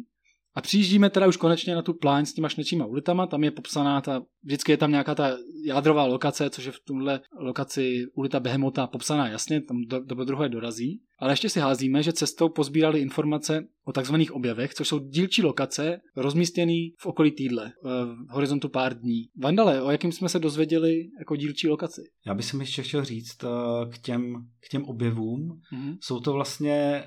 [0.54, 4.00] a přijíždíme teda už konečně na tu pláň s těma šnečíma ulitama, tam je popsaná
[4.00, 8.86] ta vždycky je tam nějaká ta jádrová lokace, což je v tomhle lokaci ulita Behemota
[8.86, 11.00] popsaná jasně, tam do, do druhé dorazí.
[11.20, 16.00] Ale ještě si házíme, že cestou pozbírali informace o takzvaných objevech, což jsou dílčí lokace
[16.16, 19.28] rozmístěné v okolí týdle, eh, v horizontu pár dní.
[19.42, 22.00] Vandale, o jakým jsme se dozvěděli jako dílčí lokaci?
[22.26, 23.48] Já bych si ještě chtěl říct eh,
[23.90, 25.60] k těm, k těm objevům.
[25.74, 25.96] Mm-hmm.
[26.00, 27.06] Jsou to vlastně, eh,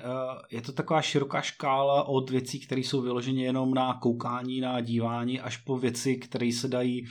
[0.50, 5.40] je to taková široká škála od věcí, které jsou vyloženě jenom na koukání, na dívání,
[5.40, 7.04] až po věci, které se dají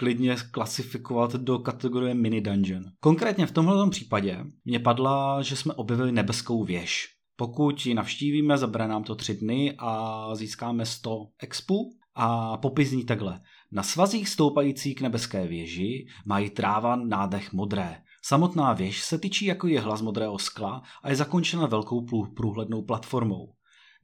[0.00, 2.84] klidně klasifikovat do kategorie mini dungeon.
[3.00, 7.08] Konkrétně v tomhle případě mě padla, že jsme objevili nebeskou věž.
[7.36, 13.04] Pokud ji navštívíme, zabere nám to tři dny a získáme 100 expu a popis zní
[13.04, 13.40] takhle.
[13.72, 18.02] Na svazích stoupající k nebeské věži mají tráva nádech modré.
[18.22, 23.54] Samotná věž se tyčí jako jehla z modrého skla a je zakončena velkou průhlednou platformou.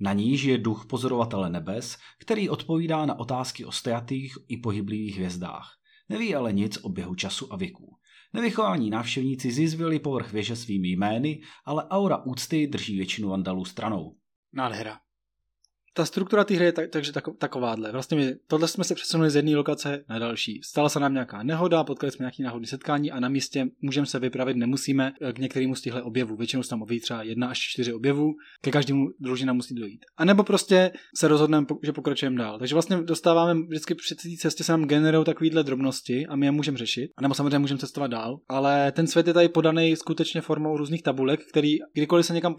[0.01, 5.77] Na ní žije duch pozorovatele nebes, který odpovídá na otázky o stojatých i pohyblivých hvězdách.
[6.09, 7.97] Neví ale nic o běhu času a věku.
[8.33, 14.17] Nevychování návštěvníci zizvili povrch věže svými jmény, ale aura úcty drží většinu vandalů stranou.
[14.53, 15.01] Nádhera
[15.97, 17.93] ta struktura té hry je tak, takže tak, takováhle.
[17.93, 20.61] Vlastně my, tohle jsme se přesunuli z jedné lokace na další.
[20.65, 24.19] Stala se nám nějaká nehoda, potkali jsme nějaký náhodný setkání a na místě můžeme se
[24.19, 26.37] vypravit, nemusíme eh, k některému z těchto objevů.
[26.37, 30.05] Většinou se tam objeví třeba jedna až čtyři objevů, ke každému družina musí dojít.
[30.17, 32.59] A nebo prostě se rozhodneme, že pokračujeme dál.
[32.59, 36.53] Takže vlastně dostáváme vždycky při té cestě se nám generují takovéhle drobnosti a my je
[36.53, 37.11] můžeme řešit.
[37.17, 38.39] A nebo samozřejmě můžeme cestovat dál.
[38.49, 42.57] Ale ten svět je tady podaný skutečně formou různých tabulek, který kdykoliv se někam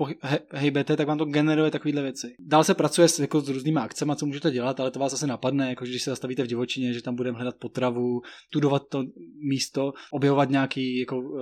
[0.54, 2.36] hejbete, tak vám to generuje takovéhle věci.
[2.40, 5.28] Dál se pracuje s jako s různýma akcemi, co můžete dělat, ale to vás asi
[5.28, 9.04] napadne, jako když se zastavíte v divočině, že tam budeme hledat potravu, tudovat to
[9.50, 11.40] místo, objevovat nějaký jako uh,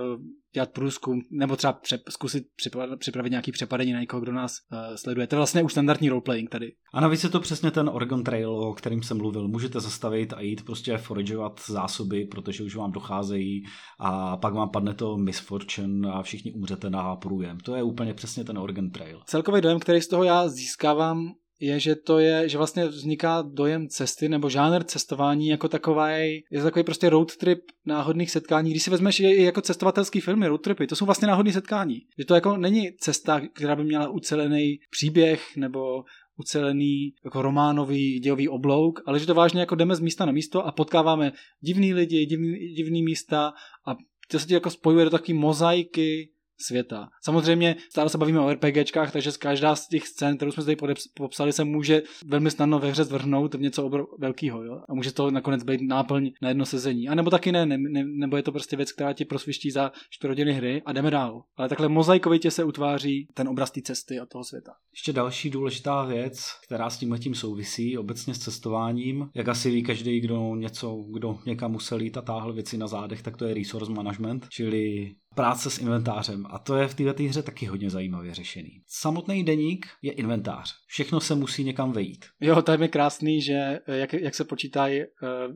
[0.54, 4.96] dělat průzkum, nebo třeba pře- zkusit připravit, připravit nějaký přepadení na někoho, kdo nás uh,
[4.96, 5.26] sleduje.
[5.26, 6.72] To je vlastně už standardní roleplaying tady.
[6.94, 9.48] A navíc je to přesně ten Oregon Trail, o kterým jsem mluvil.
[9.48, 13.64] Můžete zastavit a jít prostě forageovat zásoby, protože už vám docházejí
[14.00, 17.58] a pak vám padne to misfortune a všichni umřete na průjem.
[17.60, 19.20] To je úplně přesně ten Oregon Trail.
[19.26, 23.88] Celkový dojem, který z toho já získávám, je, že to je, že vlastně vzniká dojem
[23.88, 28.70] cesty nebo žánr cestování jako takový, je takový prostě road trip náhodných setkání.
[28.70, 32.00] Když si vezmeš i jako cestovatelský filmy, road tripy, to jsou vlastně náhodné setkání.
[32.18, 36.04] Že to jako není cesta, která by měla ucelený příběh nebo
[36.38, 40.66] ucelený jako románový dějový oblouk, ale že to vážně jako jdeme z místa na místo
[40.66, 43.52] a potkáváme divný lidi, divný, divný místa
[43.86, 43.96] a
[44.30, 47.08] to se ti jako spojuje do takové mozaiky světa.
[47.24, 50.76] Samozřejmě stále se bavíme o RPGčkách, takže každá z těch scén, kterou jsme zde
[51.14, 54.62] popsali, se může velmi snadno ve hře zvrhnout v něco obro- velkého.
[54.88, 57.08] A může to nakonec být náplň na jedno sezení.
[57.08, 59.92] A nebo taky ne, ne, ne nebo je to prostě věc, která ti prosviští za
[60.10, 61.42] 4 hodiny hry a jdeme dál.
[61.56, 64.72] Ale takhle mozaikovitě se utváří ten obraz té cesty a toho světa.
[64.92, 69.28] Ještě další důležitá věc, která s tím letím souvisí, obecně s cestováním.
[69.34, 73.22] Jak asi ví každý, kdo něco, kdo někam musel jít a táhl věci na zádech,
[73.22, 77.42] tak to je resource management, čili práce s inventářem a to je v této hře
[77.42, 78.82] taky hodně zajímavě řešený.
[78.86, 80.74] Samotný deník je inventář.
[80.86, 82.24] Všechno se musí někam vejít.
[82.40, 85.08] Jo, to je krásný, že eh, jak, jak se počítají uh,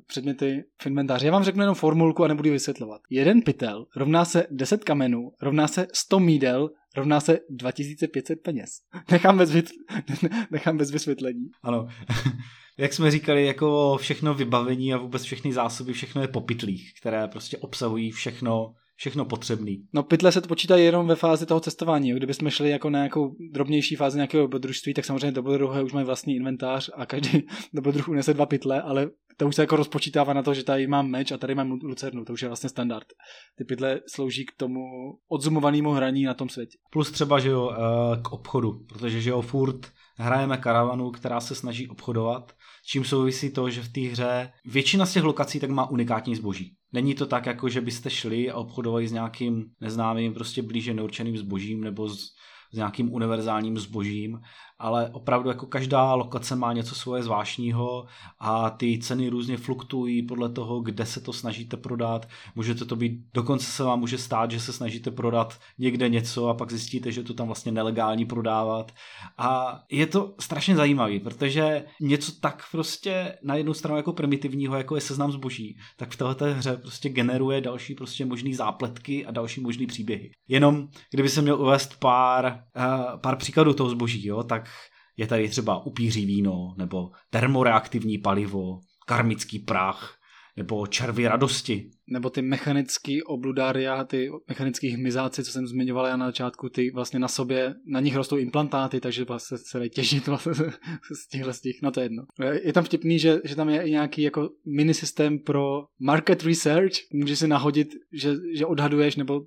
[0.06, 1.26] předměty v inventáři.
[1.26, 3.00] Já vám řeknu jenom formulku a nebudu vysvětlovat.
[3.10, 8.70] Jeden pytel rovná se 10 kamenů, rovná se 100 mídel, rovná se 2500 peněz.
[9.10, 9.80] Nechám bez, vysvět...
[10.50, 11.50] Nechám bez vysvětlení.
[11.62, 11.86] Ano.
[12.78, 17.28] jak jsme říkali, jako všechno vybavení a vůbec všechny zásoby, všechno je po pytlích, které
[17.28, 19.84] prostě obsahují všechno, všechno potřebný.
[19.92, 22.12] No pytle se to počítají jenom ve fázi toho cestování.
[22.12, 26.36] Kdybychom šli jako na nějakou drobnější fázi nějakého dobrodružství, tak samozřejmě dobrodruhé už mají vlastní
[26.36, 30.54] inventář a každý dobrodruh unese dva pytle, ale to už se jako rozpočítává na to,
[30.54, 33.06] že tady mám meč a tady mám lucernu, to už je vlastně standard.
[33.58, 34.80] Ty pytle slouží k tomu
[35.28, 36.78] odzumovanému hraní na tom světě.
[36.92, 39.86] Plus třeba, že jo, eh, k obchodu, protože že jo, furt
[40.16, 42.52] hrajeme karavanu, která se snaží obchodovat,
[42.86, 46.76] čím souvisí to, že v té hře většina z těch lokací tak má unikátní zboží.
[46.92, 51.38] Není to tak, jako že byste šli a obchodovali s nějakým neznámým, prostě blíže neurčeným
[51.38, 52.18] zbožím nebo s,
[52.72, 54.40] s nějakým univerzálním zbožím,
[54.80, 58.06] ale opravdu jako každá lokace má něco svoje zvláštního
[58.38, 62.28] a ty ceny různě fluktuují podle toho, kde se to snažíte prodat.
[62.54, 66.54] Můžete to být, dokonce se vám může stát, že se snažíte prodat někde něco a
[66.54, 68.92] pak zjistíte, že to tam vlastně nelegální prodávat.
[69.38, 74.94] A je to strašně zajímavý, protože něco tak prostě na jednu stranu jako primitivního, jako
[74.94, 79.60] je seznam zboží, tak v této hře prostě generuje další prostě možný zápletky a další
[79.60, 80.30] možný příběhy.
[80.48, 84.69] Jenom kdyby se měl uvést pár, uh, pár příkladů toho zboží, jo, tak
[85.20, 90.16] je tady třeba upíří víno, nebo termoreaktivní palivo, karmický prach,
[90.56, 91.90] nebo červy radosti.
[92.08, 97.18] Nebo ty mechanický obludária, ty mechanický hmyzáci, co jsem zmiňoval já na začátku, ty vlastně
[97.18, 100.52] na sobě, na nich rostou implantáty, takže vlastně se dají těžit vlastně
[101.24, 102.22] z těchhle z těch, no to je jedno.
[102.62, 106.92] Je tam vtipný, že, že tam je i nějaký jako mini systém pro market research,
[107.12, 109.40] můžeš si nahodit, že, že odhaduješ nebo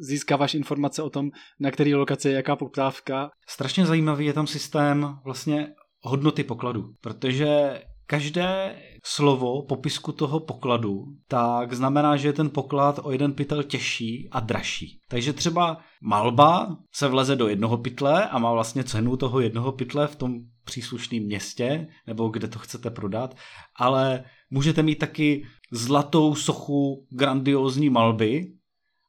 [0.00, 1.30] získáváš informace o tom,
[1.60, 3.30] na který lokaci je jaká poptávka.
[3.48, 5.68] Strašně zajímavý je tam systém vlastně
[6.00, 13.12] hodnoty pokladu, protože každé slovo popisku toho pokladu, tak znamená, že je ten poklad o
[13.12, 15.00] jeden pytel těžší a dražší.
[15.08, 20.06] Takže třeba malba se vleze do jednoho pytle a má vlastně cenu toho jednoho pytle
[20.06, 23.36] v tom příslušném městě, nebo kde to chcete prodat,
[23.76, 28.52] ale můžete mít taky zlatou sochu grandiózní malby,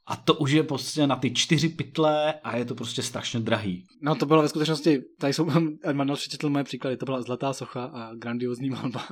[0.08, 3.86] a to už je prostě na ty čtyři pytle a je to prostě strašně drahý.
[4.02, 5.50] No to bylo ve skutečnosti, tady jsou,
[5.84, 9.06] Emanuel přečetl moje příklady, to byla zlatá socha a grandiozní malba.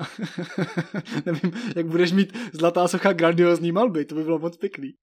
[1.26, 4.94] Nevím, jak budeš mít zlatá socha grandiozní malby, to by bylo moc pěkný.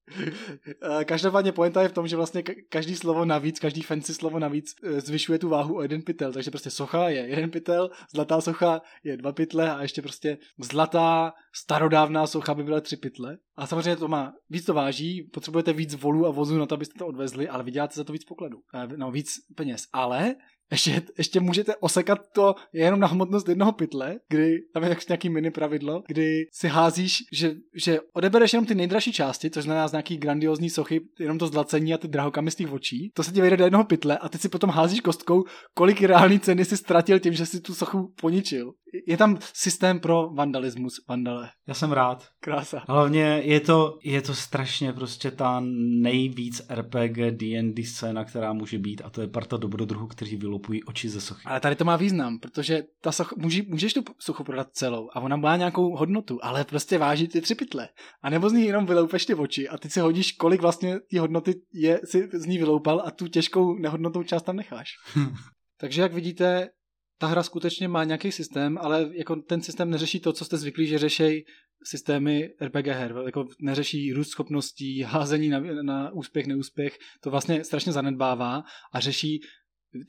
[1.05, 5.01] Každopádně pointa je v tom, že vlastně každý slovo navíc, každý fancy slovo navíc e,
[5.01, 9.17] zvyšuje tu váhu o jeden pytel, takže prostě socha je jeden pytel, zlatá socha je
[9.17, 13.37] dva pytle a ještě prostě zlatá starodávná socha by byla tři pytle.
[13.55, 16.99] A samozřejmě to má, víc to váží, potřebujete víc volů a vozů na to, abyste
[16.99, 18.61] to odvezli, ale vyděláte za to víc pokladů.
[18.73, 19.87] Eh, no, víc peněz.
[19.93, 20.35] Ale
[20.73, 25.51] ještě, ještě můžete osekat to jenom na hmotnost jednoho pytle, kdy tam je nějaký mini
[25.51, 30.17] pravidlo, kdy si házíš, že, že odebereš jenom ty nejdražší části, což znamená z nějaký
[30.17, 33.11] grandiozní sochy, jenom to zlacení a ty drahokamy z těch očí.
[33.13, 36.39] To se ti vejde do jednoho pytle a ty si potom házíš kostkou, kolik reální
[36.39, 38.73] ceny si ztratil tím, že si tu sochu poničil.
[39.07, 41.49] Je tam systém pro vandalismus, vandale.
[41.67, 42.27] Já jsem rád.
[42.39, 42.83] Krása.
[42.87, 45.61] Hlavně je to, je to strašně prostě ta
[46.01, 51.09] nejvíc RPG D&D scéna, která může být a to je parta dobrodruhů, kteří vylopují oči
[51.09, 51.41] ze sochy.
[51.45, 55.19] Ale tady to má význam, protože ta soch, může, můžeš tu sochu prodat celou a
[55.19, 57.89] ona má nějakou hodnotu, ale prostě váží ty tři pytle.
[58.21, 61.17] A nebo z ní jenom vyloupeš ty oči a ty si hodíš, kolik vlastně ty
[61.17, 64.89] hodnoty je, si z ní vyloupal a tu těžkou nehodnotou část tam necháš.
[65.79, 66.69] Takže jak vidíte,
[67.17, 70.87] ta hra skutečně má nějaký systém, ale jako ten systém neřeší to, co jste zvyklí,
[70.87, 71.45] že řešej
[71.85, 73.15] systémy RPG her.
[73.25, 76.97] Jako neřeší růst schopností, házení na, na úspěch, neúspěch.
[77.21, 79.39] To vlastně strašně zanedbává a řeší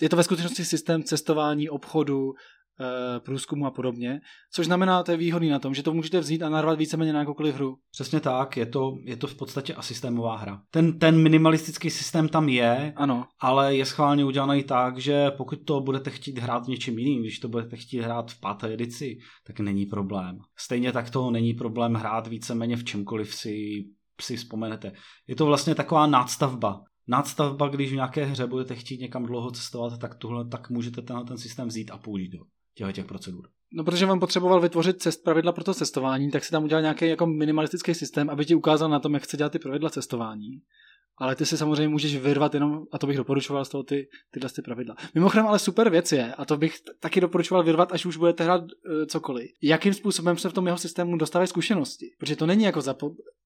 [0.01, 2.33] je to ve skutečnosti systém cestování, obchodu,
[2.81, 4.21] Eh, průzkumu a podobně,
[4.53, 7.19] což znamená, to je výhodný na tom, že to můžete vzít a narvat víceméně na
[7.19, 7.77] jakoukoliv hru.
[7.91, 10.63] Přesně tak, je to, je to v podstatě asystémová hra.
[10.71, 13.25] Ten, ten minimalistický systém tam je, ano.
[13.41, 17.39] ale je schválně udělaný tak, že pokud to budete chtít hrát v něčím jiným, když
[17.39, 20.39] to budete chtít hrát v páté edici, tak není problém.
[20.59, 23.85] Stejně tak to není problém hrát víceméně v čemkoliv si
[24.21, 24.93] si vzpomenete.
[25.27, 29.99] Je to vlastně taková nástavba nadstavba, když v nějaké hře budete chtít někam dlouho cestovat,
[29.99, 33.49] tak tuhle, tak můžete tenhle ten systém vzít a použít ho těchto těch procedur.
[33.73, 37.09] No, protože vám potřeboval vytvořit cest pravidla pro to cestování, tak si tam udělal nějaký
[37.09, 40.61] jako minimalistický systém, aby ti ukázal na tom, jak chce dělat ty pravidla cestování
[41.19, 44.51] ale ty si samozřejmě můžeš vyrvat jenom, a to bych doporučoval z toho ty, tyhle
[44.51, 44.97] ty pravidla.
[45.15, 48.63] Mimochodem ale super věc je, a to bych taky doporučoval vyrvat, až už budete hrát
[48.63, 48.69] uh,
[49.07, 49.51] cokoliv.
[49.63, 52.07] Jakým způsobem se v tom jeho systému dostávají zkušenosti?
[52.19, 52.97] Protože to není jako za,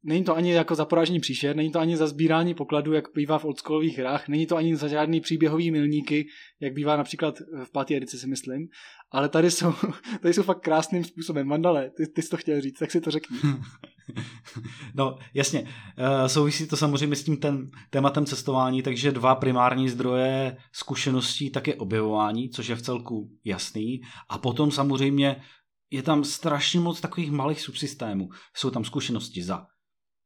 [0.02, 3.38] není to ani jako za porážení příšer, není to ani za sbírání pokladů, jak bývá
[3.38, 6.26] v oldschoolových hrách, není to ani za žádný příběhový milníky,
[6.60, 8.68] jak bývá například v páté edici si myslím,
[9.10, 9.72] ale tady jsou,
[10.22, 11.46] tady jsou fakt krásným způsobem.
[11.46, 13.38] Mandale, ty, ty jsi to chtěl říct, tak si to řekni.
[14.94, 15.68] No, jasně.
[15.96, 21.66] Eh, souvisí to samozřejmě s tím ten tématem cestování, takže dva primární zdroje zkušeností tak
[21.66, 24.00] je objevování, což je v celku jasný.
[24.28, 25.42] A potom samozřejmě
[25.90, 28.28] je tam strašně moc takových malých subsystémů.
[28.56, 29.66] Jsou tam zkušenosti za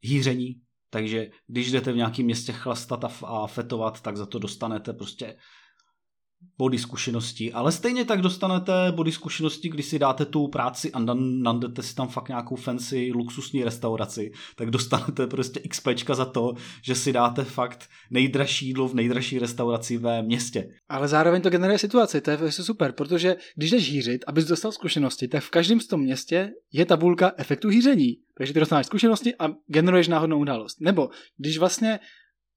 [0.00, 5.36] hýření, takže když jdete v nějakém městě chlastat a fetovat, tak za to dostanete prostě
[6.58, 10.98] body zkušeností, ale stejně tak dostanete body zkušeností, když si dáte tu práci a
[11.42, 16.94] nandete si tam fakt nějakou fancy luxusní restauraci, tak dostanete prostě XP za to, že
[16.94, 20.68] si dáte fakt nejdražší jídlo v nejdražší restauraci ve městě.
[20.88, 25.28] Ale zároveň to generuje situaci, to je super, protože když jdeš hýřit, abys dostal zkušenosti,
[25.28, 28.16] tak v každém z tom městě je tabulka efektu hýření.
[28.38, 30.80] Takže ty dostaneš zkušenosti a generuješ náhodnou událost.
[30.80, 31.98] Nebo když vlastně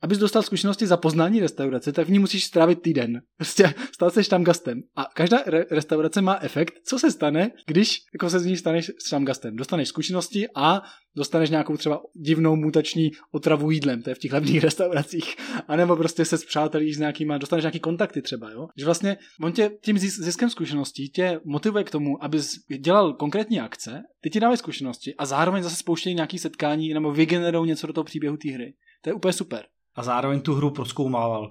[0.05, 3.21] abys dostal zkušenosti za poznání restaurace, tak v ní musíš strávit týden.
[3.37, 4.81] Prostě stát se štamgastem.
[4.95, 8.91] A každá re- restaurace má efekt, co se stane, když jako se z ní staneš
[9.07, 9.55] štamgastem.
[9.55, 10.81] Dostaneš zkušenosti a
[11.15, 15.35] dostaneš nějakou třeba divnou mutační otravu jídlem, to je v těch levných restauracích.
[15.67, 18.67] A nebo prostě se zpřátelíš s nějakýma, dostaneš nějaký kontakty třeba, jo.
[18.77, 24.01] Že vlastně on tě tím ziskem zkušeností tě motivuje k tomu, abys dělal konkrétní akce,
[24.21, 28.03] ty ti dávají zkušenosti a zároveň zase spouštějí nějaký setkání nebo vygenerují něco do toho
[28.03, 28.73] příběhu té hry.
[29.01, 29.65] To je úplně super
[29.95, 31.41] a zároveň tu hru proskoumával.
[31.41, 31.49] Uh,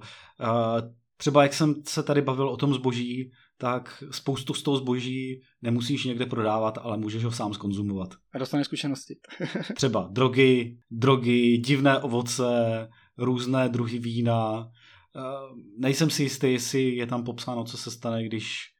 [1.17, 6.05] třeba jak jsem se tady bavil o tom zboží, tak spoustu z toho zboží nemusíš
[6.05, 8.09] někde prodávat, ale můžeš ho sám skonzumovat.
[8.33, 9.15] A dostaneš zkušenosti.
[9.75, 12.45] Třeba drogy, drogy, divné ovoce,
[13.17, 14.69] různé druhy vína.
[15.15, 15.21] Eh,
[15.77, 18.74] nejsem si jistý, jestli je tam popsáno, co se stane, když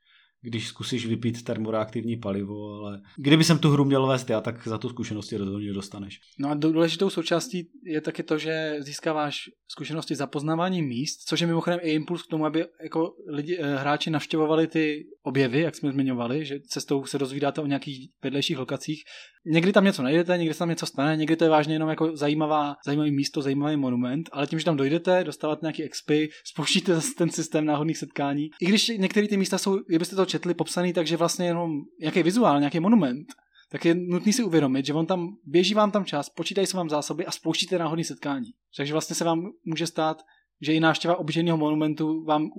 [0.45, 4.77] když zkusíš vypít termoreaktivní palivo, ale kdyby jsem tu hru měl vést já, tak za
[4.77, 6.19] tu zkušenosti rozhodně dostaneš.
[6.39, 11.79] No a důležitou součástí je taky to, že získáváš zkušenosti zapoznávání míst, což je mimochodem
[11.81, 16.45] i impuls k tomu, aby jako lidi, eh, hráči navštěvovali ty objevy, jak jsme zmiňovali,
[16.45, 19.03] že cestou se dozvídáte o nějakých vedlejších lokacích.
[19.45, 22.17] Někdy tam něco najdete, někdy se tam něco stane, někdy to je vážně jenom jako
[22.17, 27.29] zajímavá, zajímavý místo, zajímavý monument, ale tím, že tam dojdete, dostáváte nějaký expy, spouštíte ten
[27.29, 28.49] systém náhodných setkání.
[28.61, 32.59] I když některé ty místa jsou, kdybyste to četli, popsaný, takže vlastně jenom nějaký vizuál,
[32.59, 33.27] nějaký monument,
[33.71, 36.89] tak je nutný si uvědomit, že on tam běží vám tam čas, počítají se vám
[36.89, 38.47] zásoby a spouštíte náhodný setkání.
[38.77, 40.21] Takže vlastně se vám může stát,
[40.61, 42.49] že i návštěva obyčejného monumentu vám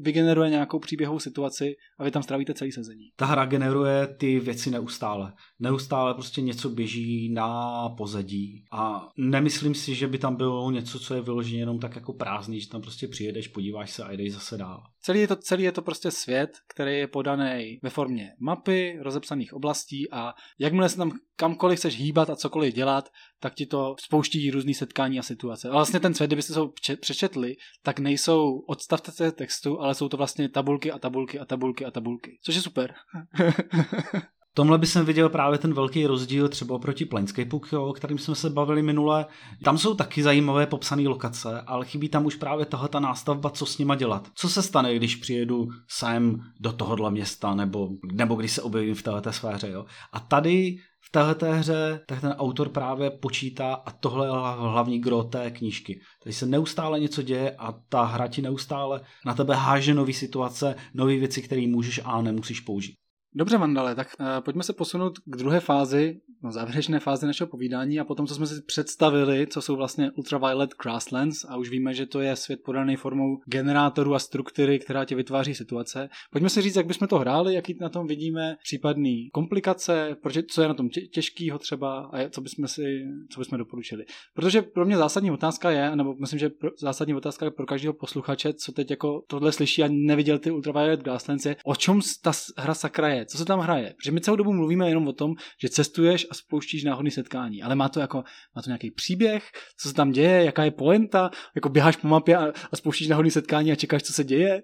[0.00, 3.04] vygeneruje nějakou příběhovou situaci a vy tam strávíte celý sezení.
[3.16, 5.32] Ta hra generuje ty věci neustále.
[5.58, 11.14] Neustále prostě něco běží na pozadí a nemyslím si, že by tam bylo něco, co
[11.14, 14.56] je vyloženě jenom tak jako prázdný, že tam prostě přijedeš, podíváš se a jdeš zase
[14.56, 14.82] dál.
[15.02, 19.54] Celý je, to, celý je to prostě svět, který je podaný ve formě mapy, rozepsaných
[19.54, 23.08] oblastí a jakmile se tam kamkoliv chceš hýbat a cokoliv dělat,
[23.40, 25.68] tak ti to spouští různý setkání a situace.
[25.68, 30.48] A vlastně ten svět, kdybyste to přečetli, tak nejsou odstavce textu, ale jsou to vlastně
[30.48, 32.38] tabulky a tabulky a tabulky a tabulky.
[32.42, 32.94] Což je super.
[34.54, 38.50] tomhle by jsem viděl právě ten velký rozdíl třeba oproti Planescape, o kterým jsme se
[38.50, 39.26] bavili minule.
[39.64, 43.66] Tam jsou taky zajímavé popsané lokace, ale chybí tam už právě tahle ta nástavba, co
[43.66, 44.28] s nima dělat.
[44.34, 49.02] Co se stane, když přijedu sem do tohohle města, nebo, nebo když se objevím v
[49.02, 49.70] této sféře.
[49.70, 49.84] Jo?
[50.12, 55.22] A tady v této hře tak ten autor právě počítá a tohle je hlavní gro
[55.22, 56.00] té knížky.
[56.24, 60.74] Tady se neustále něco děje a ta hra ti neustále na tebe háže nové situace,
[60.94, 62.99] nové věci, které můžeš a nemusíš použít.
[63.34, 68.00] Dobře, Mandale, tak uh, pojďme se posunout k druhé fázi, no, závěrečné fázi našeho povídání
[68.00, 72.06] a potom, co jsme si představili, co jsou vlastně Ultraviolet Grasslands a už víme, že
[72.06, 76.08] to je svět podaný formou generátorů a struktury, která ti vytváří situace.
[76.30, 80.62] Pojďme si říct, jak bychom to hráli, jaký na tom vidíme případný komplikace, proč, co
[80.62, 84.04] je na tom těžkýho třeba a co bychom si, co bychom doporučili.
[84.34, 87.94] Protože pro mě zásadní otázka je, nebo myslím, že pro, zásadní otázka je pro každého
[87.94, 92.32] posluchače, co teď jako tohle slyší a neviděl ty Ultraviolet Grasslands, je, o čem ta
[92.56, 93.94] hra sakra je co se tam hraje.
[93.96, 97.74] Protože my celou dobu mluvíme jenom o tom, že cestuješ a spouštíš náhodný setkání, ale
[97.74, 98.16] má to jako,
[98.56, 99.44] má to nějaký příběh,
[99.80, 103.30] co se tam děje, jaká je poenta, jako běháš po mapě a, a spouštíš náhodný
[103.30, 104.62] setkání a čekáš, co se děje.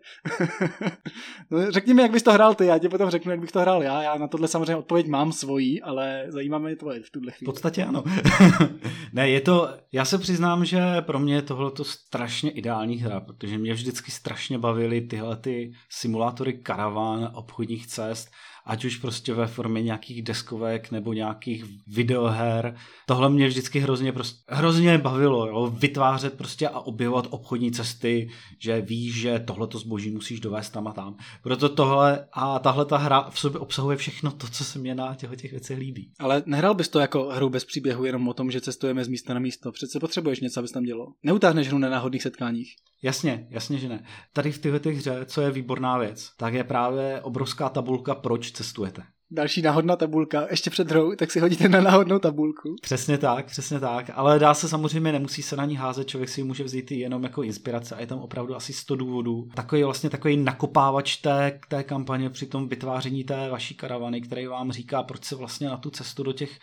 [1.51, 3.61] no, řekni mi, jak bys to hrál ty, já ti potom řeknu, jak bych to
[3.61, 4.03] hrál já.
[4.03, 7.47] Já na tohle samozřejmě odpověď mám svojí, ale zajímá mě tvoje v tuhle chvíli.
[7.47, 8.05] V podstatě ano.
[9.13, 13.21] ne, je to, já se přiznám, že pro mě je tohle to strašně ideální hra,
[13.21, 18.29] protože mě vždycky strašně bavily tyhle ty simulátory karavan, obchodních cest
[18.67, 22.77] ať už prostě ve formě nějakých deskovek nebo nějakých videoher.
[23.07, 25.75] Tohle mě vždycky hrozně, prostě, hrozně bavilo, jo?
[25.79, 30.93] vytvářet prostě a objevovat obchodní cesty, že víš, že tohleto zboží musíš dovést tam a
[30.93, 31.17] tam.
[31.43, 35.15] Proto tohle a tahle ta hra v sobě obsahuje všechno to, co se mě na
[35.15, 36.13] těchto těch věcech líbí.
[36.19, 39.35] Ale nehrál bys to jako hru bez příběhu jenom o tom, že cestujeme z místa
[39.35, 39.73] na místo.
[39.73, 41.13] Přece potřebuješ něco, abys tam dělal.
[41.23, 42.75] Neutáhneš hru na náhodných setkáních.
[43.03, 44.05] Jasně, jasně, že ne.
[44.33, 49.03] Tady v této hře, co je výborná věc, tak je právě obrovská tabulka, proč cestujete.
[49.31, 52.75] Další náhodná tabulka, ještě před hrou, tak si hodíte na náhodnou tabulku.
[52.83, 56.41] Přesně tak, přesně tak, ale dá se samozřejmě, nemusí se na ní házet, člověk si
[56.41, 59.49] ji může vzít jenom jako inspirace a je tam opravdu asi 100 důvodů.
[59.55, 64.73] Takový vlastně takový nakopávač té, té kampaně při tom vytváření té vaší karavany, který vám
[64.73, 66.59] říká, proč se vlastně na tu cestu do těch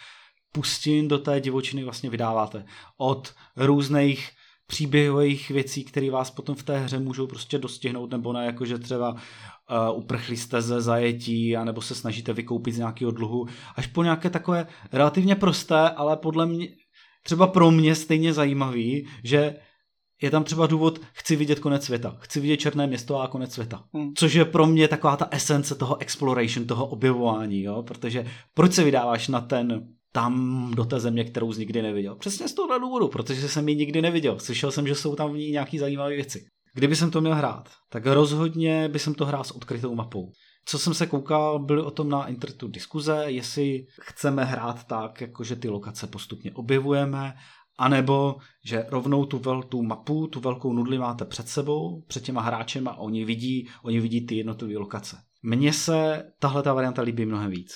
[0.51, 2.65] pustin, do té divočiny vlastně vydáváte.
[2.97, 4.29] Od různých
[4.67, 9.11] příběhových věcí, které vás potom v té hře můžou prostě dostihnout, nebo ne, jakože třeba
[9.11, 9.17] uh,
[9.97, 13.45] uprchli jste ze zajetí, anebo se snažíte vykoupit z nějakého dluhu,
[13.75, 16.67] až po nějaké takové relativně prosté, ale podle mě,
[17.23, 19.55] třeba pro mě stejně zajímavý, že
[20.21, 23.83] je tam třeba důvod, chci vidět konec světa, chci vidět černé město a konec světa.
[23.93, 24.13] Hmm.
[24.15, 27.83] Což je pro mě taková ta esence toho exploration, toho objevování, jo?
[27.83, 32.15] protože proč se vydáváš na ten tam do té země, kterou jsi nikdy neviděl.
[32.15, 34.39] Přesně z toho důvodu, protože jsem ji nikdy neviděl.
[34.39, 36.45] Slyšel jsem, že jsou tam v ní nějaké zajímavé věci.
[36.73, 40.31] Kdyby jsem to měl hrát, tak rozhodně by jsem to hrál s odkrytou mapou.
[40.65, 45.55] Co jsem se koukal, byly o tom na internetu diskuze, jestli chceme hrát tak, jakože
[45.55, 47.33] ty lokace postupně objevujeme,
[47.77, 48.35] anebo
[48.65, 52.87] že rovnou tu, vel, tu mapu, tu velkou nudli máte před sebou, před těma hráčem
[52.87, 55.17] a oni vidí, oni vidí ty jednotlivé lokace.
[55.45, 57.73] Mně se tahle ta varianta líbí mnohem víc.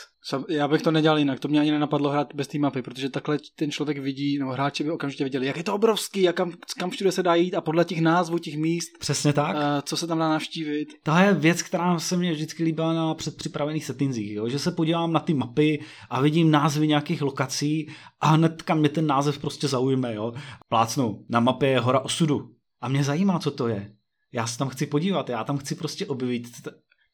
[0.50, 3.38] Já bych to nedělal jinak, to mě ani nenapadlo hrát bez té mapy, protože takhle
[3.56, 6.90] ten člověk vidí, nebo hráči by okamžitě viděli, jak je to obrovský, jak kam, kam
[6.90, 8.90] všude se dá jít a podle těch názvů těch míst.
[9.00, 9.56] Přesně tak.
[9.56, 10.88] Uh, co se tam dá navštívit.
[11.04, 14.50] To je věc, která se mě vždycky líbila na předpřipravených settingsích, jo?
[14.50, 17.90] že se podívám na ty mapy a vidím názvy nějakých lokací
[18.20, 20.16] a hnedka mě ten název prostě zaujme.
[20.16, 20.34] Jo?
[20.70, 22.50] Plácnu, na mapě je hora osudu
[22.82, 23.92] a mě zajímá, co to je.
[24.34, 26.44] Já se tam chci podívat, já tam chci prostě objevit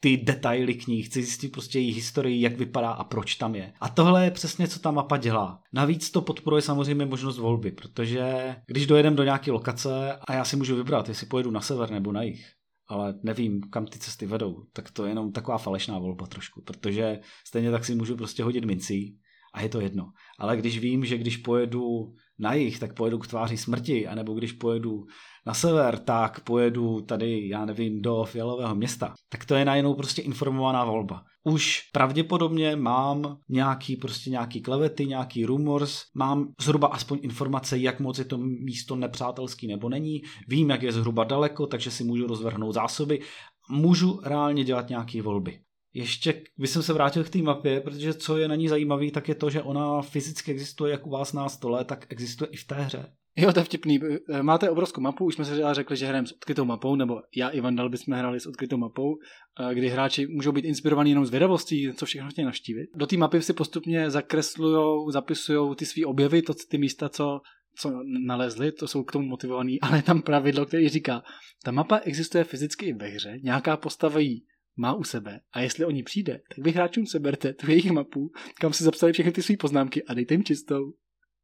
[0.04, 3.74] ty detaily k ní, chci zjistit prostě její historii, jak vypadá a proč tam je.
[3.80, 5.62] A tohle je přesně, co ta mapa dělá.
[5.74, 10.56] Navíc to podporuje samozřejmě možnost volby, protože když dojedem do nějaké lokace a já si
[10.56, 12.46] můžu vybrat, jestli pojedu na sever nebo na jih,
[12.88, 17.20] ale nevím, kam ty cesty vedou, tak to je jenom taková falešná volba trošku, protože
[17.48, 19.18] stejně tak si můžu prostě hodit mincí
[19.54, 20.12] a je to jedno.
[20.40, 24.52] Ale když vím, že když pojedu na jich, tak pojedu k tváři smrti, anebo když
[24.52, 25.06] pojedu
[25.46, 30.22] na sever, tak pojedu tady, já nevím, do fialového města, tak to je najednou prostě
[30.22, 31.24] informovaná volba.
[31.44, 38.20] Už pravděpodobně mám nějaký prostě nějaký klevety, nějaký rumors, mám zhruba aspoň informace, jak moc
[38.20, 42.74] je to místo nepřátelský nebo není, vím, jak je zhruba daleko, takže si můžu rozvrhnout
[42.74, 43.22] zásoby,
[43.70, 45.60] můžu reálně dělat nějaké volby.
[45.94, 49.36] Ještě bych se vrátil k té mapě, protože co je na ní zajímavý, tak je
[49.36, 52.76] to, že ona fyzicky existuje jak u vás na stole, tak existuje i v té
[52.76, 53.14] hře.
[53.36, 54.00] Jo, to je vtipný.
[54.30, 57.50] Eh, máte obrovskou mapu, už jsme se řekli, že hrajeme s odkrytou mapou, nebo já
[57.50, 59.18] i Vandal bychom hráli s odkrytou mapou,
[59.60, 62.90] eh, kdy hráči můžou být inspirovaní jenom z vědavostí, co všechno chtějí navštívit.
[62.96, 67.42] Do té mapy si postupně zakreslují, zapisují ty své objevy, to, ty místa, co,
[67.78, 67.92] co
[68.26, 71.24] nalezli, to jsou k tomu motivovaný, ale je tam pravidlo, který říká,
[71.64, 74.46] ta mapa existuje fyzicky i ve hře, nějaká postava jí
[74.78, 78.32] má u sebe a jestli o ní přijde, tak vy hráčům seberte tu jejich mapu,
[78.60, 80.94] kam si zapsali všechny ty své poznámky a dejte jim čistou.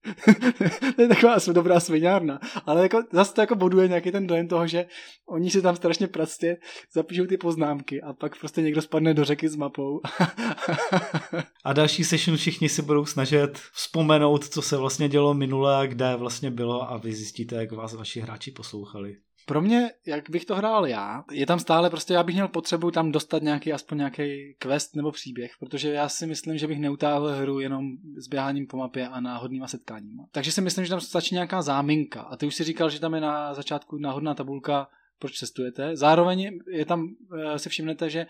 [0.95, 4.67] to je taková dobrá sviňárna, ale jako, zase to jako boduje nějaký ten dojem toho,
[4.67, 4.85] že
[5.29, 6.57] oni si tam strašně pracně
[6.93, 10.01] zapíšou ty poznámky a pak prostě někdo spadne do řeky s mapou.
[11.65, 16.51] a další session všichni si budou snažit vzpomenout, co se vlastně dělo minule kde vlastně
[16.51, 19.17] bylo a vy zjistíte, jak vás vaši hráči poslouchali.
[19.49, 22.91] Pro mě, jak bych to hrál já, je tam stále prostě, já bych měl potřebu
[22.91, 27.27] tam dostat nějaký, aspoň nějaký quest nebo příběh, protože já si myslím, že bych neutáhl
[27.27, 27.85] hru jenom
[28.17, 30.25] s běháním po mapě a náhodnýma setkáníma.
[30.31, 32.21] Takže si myslím, že tam stačí nějaká záminka.
[32.21, 34.87] A ty už si říkal, že tam je na začátku náhodná tabulka,
[35.19, 35.95] proč cestujete.
[35.95, 38.27] Zároveň je tam, eh, si všimnete, že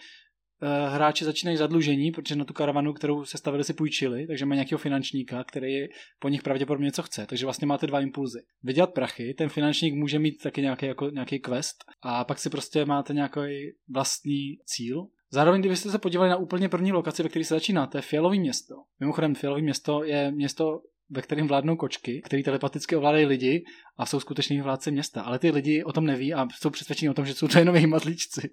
[0.88, 4.80] hráči začínají zadlužení, protože na tu karavanu, kterou se stavili, si půjčili, takže mají nějakého
[4.80, 5.86] finančníka, který
[6.20, 7.26] po nich pravděpodobně něco chce.
[7.26, 8.40] Takže vlastně máte dva impulzy.
[8.64, 12.86] Vydělat prachy, ten finančník může mít taky nějaký, jako, nějaký quest a pak si prostě
[12.86, 13.42] máte nějaký
[13.90, 15.06] vlastní cíl.
[15.32, 18.40] Zároveň, kdybyste se podívali na úplně první lokaci, ve které se začíná, to je Fialový
[18.40, 18.76] město.
[19.00, 20.82] Mimochodem, Fialový město je město
[21.12, 23.64] ve kterém vládnou kočky, který telepaticky ovládají lidi
[23.98, 25.22] a jsou skuteční vládci města.
[25.22, 27.76] Ale ty lidi o tom neví a jsou přesvědčeni o tom, že jsou to jenom
[27.76, 28.50] jejich mazlíčci.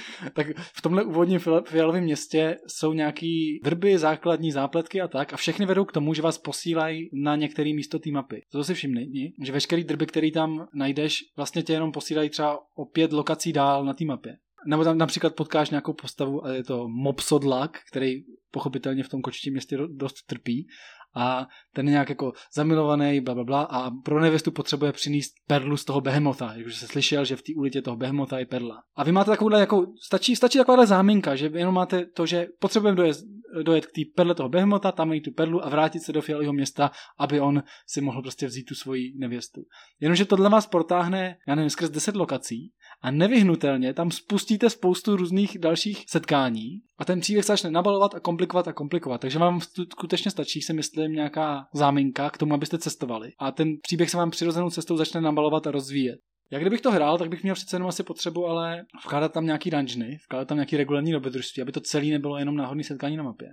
[0.32, 5.66] tak v tomhle úvodním fialovém městě jsou nějaký vrby, základní zápletky a tak a všechny
[5.66, 8.42] vedou k tomu, že vás posílají na některé místo té mapy.
[8.52, 12.84] To si všimni, že veškerý drby, který tam najdeš, vlastně tě jenom posílají třeba o
[12.84, 14.36] pět lokací dál na té mapě.
[14.66, 19.52] Nebo tam například potkáš nějakou postavu a je to Mopsodlak, který pochopitelně v tom kočitím
[19.52, 20.66] městě dost trpí
[21.14, 25.76] a ten je nějak jako zamilovaný, bla, bla, bla a pro nevěstu potřebuje přinést perlu
[25.76, 28.82] z toho behemota, jakože se slyšel, že v té ulitě toho behemota je perla.
[28.96, 32.96] A vy máte takovouhle, jako, stačí, stačí takováhle záminka, že jenom máte to, že potřebujeme
[32.96, 33.16] dojet,
[33.62, 36.52] dojet k té perle toho behemota, tam mít tu perlu a vrátit se do fialového
[36.52, 39.62] města, aby on si mohl prostě vzít tu svoji nevěstu.
[40.00, 42.72] Jenomže tohle vás protáhne, já nevím, skrz 10 lokací
[43.02, 48.20] a nevyhnutelně tam spustíte spoustu různých dalších setkání a ten příběh se začne nabalovat a
[48.20, 49.20] komplikovat a komplikovat.
[49.20, 49.60] Takže vám
[49.92, 53.32] skutečně stačí, si myslím, nějaká záminka k tomu, abyste cestovali.
[53.38, 56.18] A ten příběh se vám přirozenou cestou začne nabalovat a rozvíjet.
[56.50, 59.70] Jak kdybych to hrál, tak bych měl přece jenom asi potřebu, ale vkládat tam nějaký
[59.70, 63.48] dungeony, vkládat tam nějaký regulární dobrodružství, aby to celé nebylo jenom náhodný setkání na mapě.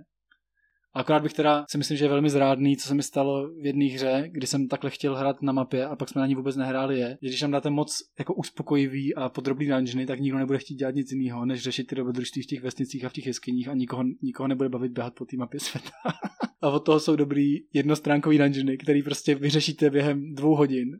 [0.94, 3.84] Akorát bych teda si myslím, že je velmi zrádný, co se mi stalo v jedné
[3.84, 6.98] hře, kdy jsem takhle chtěl hrát na mapě a pak jsme na ní vůbec nehráli
[6.98, 10.74] je, že když tam dáte moc jako uspokojivý a podrobný dungeony, tak nikdo nebude chtít
[10.74, 13.74] dělat nic jiného, než řešit ty dobrodružství v těch vesnicích a v těch jeskyních a
[13.74, 15.90] nikoho, nikoho nebude bavit běhat po té mapě světa.
[16.62, 20.98] a od toho jsou dobrý jednostránkový dungeony, který prostě vyřešíte během dvou hodin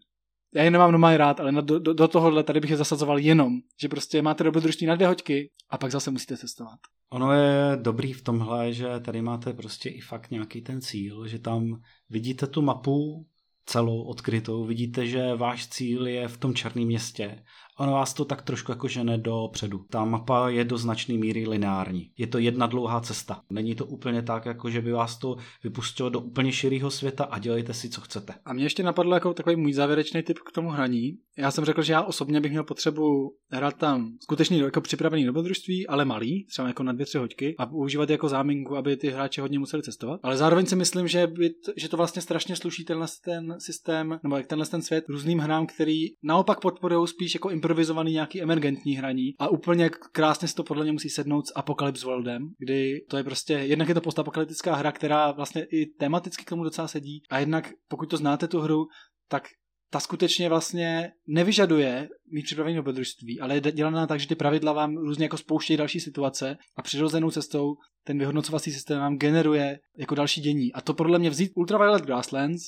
[0.55, 3.59] já je nemám normálně rád, ale do, do, do tohohle tady bych je zasazoval jenom,
[3.81, 6.79] že prostě máte dobrodružství na dvě hoďky a pak zase musíte cestovat.
[7.11, 11.39] Ono je dobrý v tomhle, že tady máte prostě i fakt nějaký ten cíl, že
[11.39, 11.81] tam
[12.11, 13.27] vidíte tu mapu
[13.67, 17.45] celou odkrytou, vidíte, že váš cíl je v tom černém městě
[17.81, 19.85] ono vás to tak trošku jako žene dopředu.
[19.91, 22.11] Ta mapa je do značné míry lineární.
[22.19, 23.41] Je to jedna dlouhá cesta.
[23.51, 27.39] Není to úplně tak, jako že by vás to vypustilo do úplně širého světa a
[27.39, 28.35] dělejte si, co chcete.
[28.45, 31.19] A mě ještě napadlo jako takový můj závěrečný tip k tomu hraní.
[31.39, 35.87] Já jsem řekl, že já osobně bych měl potřebu hrát tam skutečně jako připravený dobrodružství,
[35.87, 39.41] ale malý, třeba jako na dvě, tři hoďky a používat jako záminku, aby ty hráči
[39.41, 40.21] hodně museli cestovat.
[40.23, 44.21] Ale zároveň si myslím, že, by to, že to vlastně strašně sluší tenhle ten systém,
[44.23, 48.97] nebo jak tenhle ten svět různým hrám, který naopak podporují spíš jako improvizovaný nějaký emergentní
[48.97, 53.17] hraní a úplně krásně si to podle mě musí sednout s Apocalypse Worldem, kdy to
[53.17, 57.23] je prostě, jednak je to postapokalyptická hra, která vlastně i tematicky k tomu docela sedí
[57.31, 58.87] a jednak pokud to znáte tu hru,
[59.29, 59.43] tak
[59.91, 64.97] ta skutečně vlastně nevyžaduje mít připravené dobrodružství, ale je dělaná tak, že ty pravidla vám
[64.97, 70.41] různě jako spouštějí další situace a přirozenou cestou ten vyhodnocovací systém vám generuje jako další
[70.41, 70.73] dění.
[70.73, 72.63] A to podle mě vzít Ultraviolet Grasslands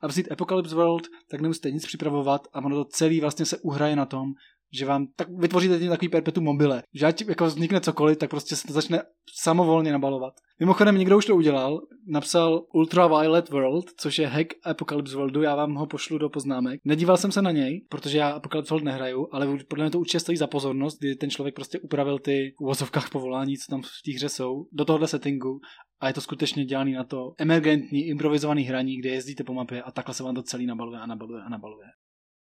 [0.00, 3.96] a vzít Apocalypse World, tak nemusíte nic připravovat a ono to celý vlastně se uhraje
[3.96, 4.32] na tom,
[4.72, 8.56] že vám tak vytvoříte tím takový perpetuum mobile, že ať jako vznikne cokoliv, tak prostě
[8.56, 9.02] se to začne
[9.42, 10.34] samovolně nabalovat.
[10.60, 15.74] Mimochodem někdo už to udělal, napsal Ultraviolet World, což je hack Apocalypse Worldu, já vám
[15.74, 16.80] ho pošlu do poznámek.
[16.84, 20.20] Nedíval jsem se na něj, protože já Apocalypse World nehraju, ale podle mě to určitě
[20.20, 24.12] stojí za pozornost, kdy ten člověk prostě upravil ty uvozovkách povolání, co tam v té
[24.14, 25.60] hře jsou, do tohohle settingu
[26.00, 29.90] a je to skutečně dělaný na to emergentní, improvizovaný hraní, kde jezdíte po mapě a
[29.90, 31.86] takhle se vám to celý nabaluje a nabaluje a nabaluje.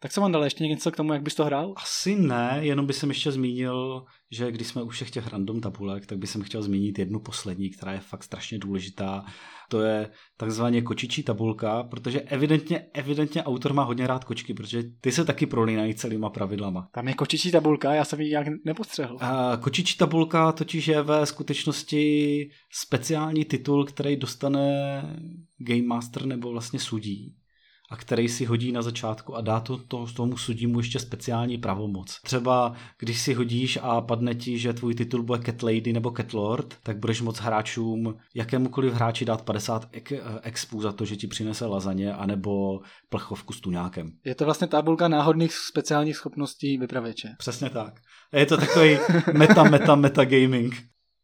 [0.05, 1.74] Tak co vám dal ještě něco k tomu, jak bys to hrál?
[1.76, 6.07] Asi ne, jenom bych jsem ještě zmínil, že když jsme u všech těch random tabulek,
[6.07, 9.24] tak bych jsem chtěl zmínit jednu poslední, která je fakt strašně důležitá.
[9.68, 15.12] To je takzvaně kočičí tabulka, protože evidentně, evidentně autor má hodně rád kočky, protože ty
[15.12, 16.88] se taky prolínají celýma pravidlama.
[16.92, 19.18] Tam je kočičí tabulka, já jsem ji jak nepostřehl.
[19.20, 25.02] A kočičí tabulka totiž je ve skutečnosti speciální titul, který dostane
[25.59, 27.34] Game Master nebo vlastně sudí
[27.91, 32.20] a který si hodí na začátku a dá to, to tomu sudímu ještě speciální pravomoc.
[32.24, 36.32] Třeba když si hodíš a padne ti, že tvůj titul bude Cat Lady nebo Cat
[36.32, 39.89] Lord, tak budeš moc hráčům, jakémukoliv hráči dát 50
[40.43, 44.11] expů za to, že ti přinese lazaně anebo plechovku s tuňákem.
[44.24, 47.28] Je to vlastně tabulka náhodných speciálních schopností vypravěče.
[47.39, 47.95] Přesně tak.
[48.32, 48.99] Je to takový
[49.32, 50.74] meta, meta, meta gaming.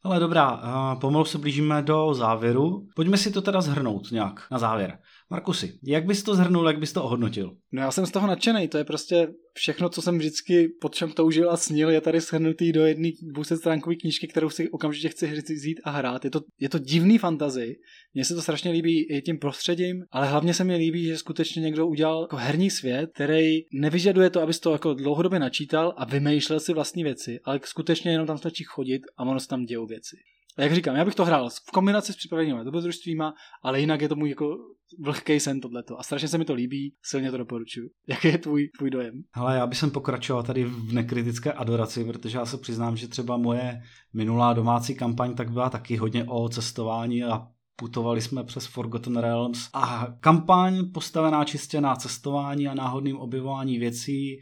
[0.03, 0.61] Ale dobrá,
[1.01, 2.87] pomalu se blížíme do závěru.
[2.97, 4.99] Pojďme si to teda zhrnout nějak na závěr.
[5.33, 7.57] Markusy, jak bys to zhrnul, jak bys to ohodnotil?
[7.73, 11.13] No já jsem z toho nadšený, to je prostě všechno, co jsem vždycky pod čem
[11.13, 15.55] toužil a snil, je tady shrnutý do jedné 200 stránkové knížky, kterou si okamžitě chci
[15.55, 16.25] vzít a hrát.
[16.25, 17.77] Je to, je to divný fantazy,
[18.15, 21.63] mně se to strašně líbí i tím prostředím, ale hlavně se mi líbí, že skutečně
[21.63, 26.61] někdo udělal jako herní svět, který nevyžaduje to, abys to jako dlouhodobě načítal a vymýšlel
[26.61, 30.17] si vlastní věci, ale skutečně jenom tam stačí chodit a ono se tam dějou věci.
[30.59, 34.17] Jak říkám, já bych to hrál v kombinaci s připravenými dobrodružstvíma, ale jinak je to
[34.17, 34.57] můj jako
[34.99, 36.01] vlhký sen tohleto.
[36.01, 37.91] A strašně se mi to líbí, silně to doporučuji.
[38.09, 39.23] Jaký je tvůj, tvůj dojem?
[39.33, 43.37] Hele, já bych sem pokračoval tady v nekritické adoraci, protože já se přiznám, že třeba
[43.37, 43.81] moje
[44.13, 47.47] minulá domácí kampaň tak byla taky hodně o cestování a
[47.77, 54.41] putovali jsme přes Forgotten Realms a kampaň postavená čistě na cestování a náhodným objevování věcí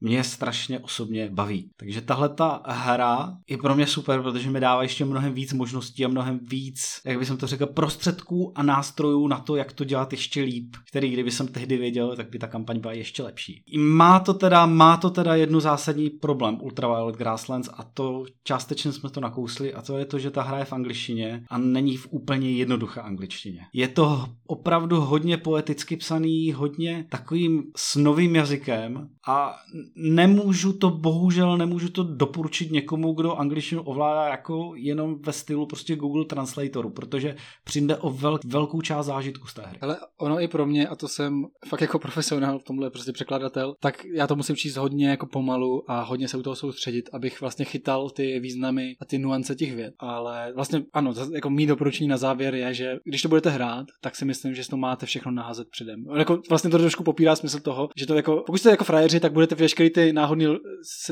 [0.00, 1.70] mě strašně osobně baví.
[1.76, 6.04] Takže tahle ta hra je pro mě super, protože mi dává ještě mnohem víc možností
[6.04, 10.12] a mnohem víc, jak bych to řekl, prostředků a nástrojů na to, jak to dělat
[10.12, 13.62] ještě líp, který kdyby jsem tehdy věděl, tak by ta kampaň byla ještě lepší.
[13.78, 19.10] Má to teda, má to teda jednu zásadní problém Ultraviolet Grasslands a to částečně jsme
[19.10, 22.06] to nakousli a to je to, že ta hra je v angličtině a není v
[22.10, 23.60] úplně jednoduché angličtině.
[23.72, 29.56] Je to opravdu hodně poeticky psaný, hodně takovým snovým jazykem a
[29.96, 35.96] nemůžu to, bohužel nemůžu to doporučit někomu, kdo angličtinu ovládá jako jenom ve stylu prostě
[35.96, 39.78] Google Translatoru, protože přijde o vel, velkou část zážitku z té hry.
[39.80, 43.74] Ale ono i pro mě, a to jsem fakt jako profesionál v tomhle prostě překladatel,
[43.80, 47.40] tak já to musím číst hodně jako pomalu a hodně se u toho soustředit, abych
[47.40, 49.94] vlastně chytal ty významy a ty nuance těch věd.
[49.98, 54.16] Ale vlastně ano, jako mý doporučení na závěr je, že když to budete hrát, tak
[54.16, 56.04] si myslím, že to máte všechno naházet předem.
[56.16, 59.32] Jako vlastně to trošku popírá smysl toho, že to jako, pokud jste jako frajeři, tak
[59.32, 60.46] budete veškerý ty náhodné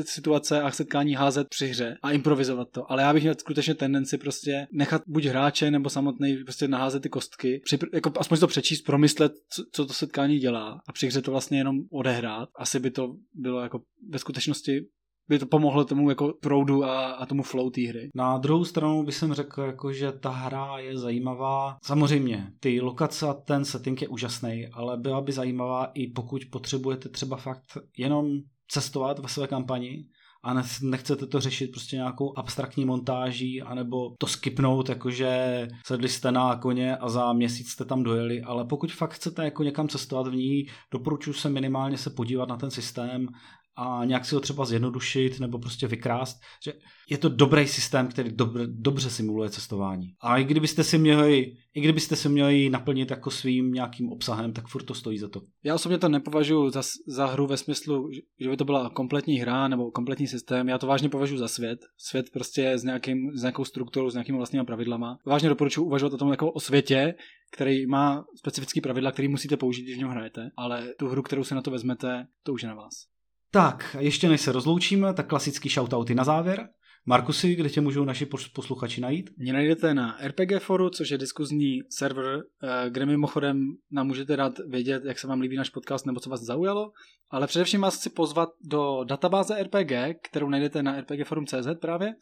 [0.01, 2.91] situace a setkání házet při hře a improvizovat to.
[2.91, 7.09] Ale já bych měl skutečně tendenci prostě nechat buď hráče nebo samotný prostě naházet ty
[7.09, 11.21] kostky, při, jako aspoň to přečíst, promyslet, co, co to setkání dělá a při hře
[11.21, 12.49] to vlastně jenom odehrát.
[12.55, 14.85] Asi by to bylo jako ve skutečnosti
[15.27, 18.09] by to pomohlo tomu jako proudu a, a tomu flow té hry.
[18.15, 21.77] Na druhou stranu bych jsem řekl, jako, že ta hra je zajímavá.
[21.83, 27.09] Samozřejmě, ty lokace a ten setting je úžasný, ale byla by zajímavá i pokud potřebujete
[27.09, 28.27] třeba fakt jenom
[28.67, 30.05] cestovat ve své kampani
[30.45, 36.55] a nechcete to řešit prostě nějakou abstraktní montáží, anebo to skipnout, jakože sedli jste na
[36.55, 40.35] koně a za měsíc jste tam dojeli, ale pokud fakt chcete jako někam cestovat v
[40.35, 43.27] ní, doporučuji se minimálně se podívat na ten systém
[43.75, 46.73] a nějak si ho třeba zjednodušit nebo prostě vykrást, že
[47.09, 50.07] je to dobrý systém, který dobře, dobře simuluje cestování.
[50.21, 54.67] A i kdybyste si měli, i kdybyste si měli naplnit jako svým nějakým obsahem, tak
[54.67, 55.41] furt to stojí za to.
[55.63, 58.09] Já osobně to nepovažuji za, za hru ve smyslu,
[58.39, 60.69] že by to byla kompletní hra nebo kompletní systém.
[60.69, 61.79] Já to vážně považuji za svět.
[61.97, 65.17] Svět prostě s, nějakým, s nějakou strukturou, s nějakými vlastními pravidlama.
[65.25, 67.13] Vážně doporučuji uvažovat o tom jako o světě,
[67.51, 71.43] který má specifické pravidla, které musíte použít, když v něm hrajete, ale tu hru, kterou
[71.43, 73.14] si na to vezmete, to už je na vás.
[73.55, 76.69] Tak, ještě než se rozloučíme, tak klasický shoutouty na závěr.
[77.05, 79.29] Markusy, kde tě můžou naši posluchači najít?
[79.37, 84.53] Mě najdete na RPG foru, což je diskuzní server, eh, kde mimochodem nám můžete dát
[84.67, 86.91] vědět, jak se vám líbí náš podcast nebo co vás zaujalo.
[87.31, 92.13] Ale především vás chci pozvat do databáze RPG, kterou najdete na rpgforum.cz právě,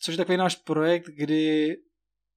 [0.00, 1.76] což je takový náš projekt, kdy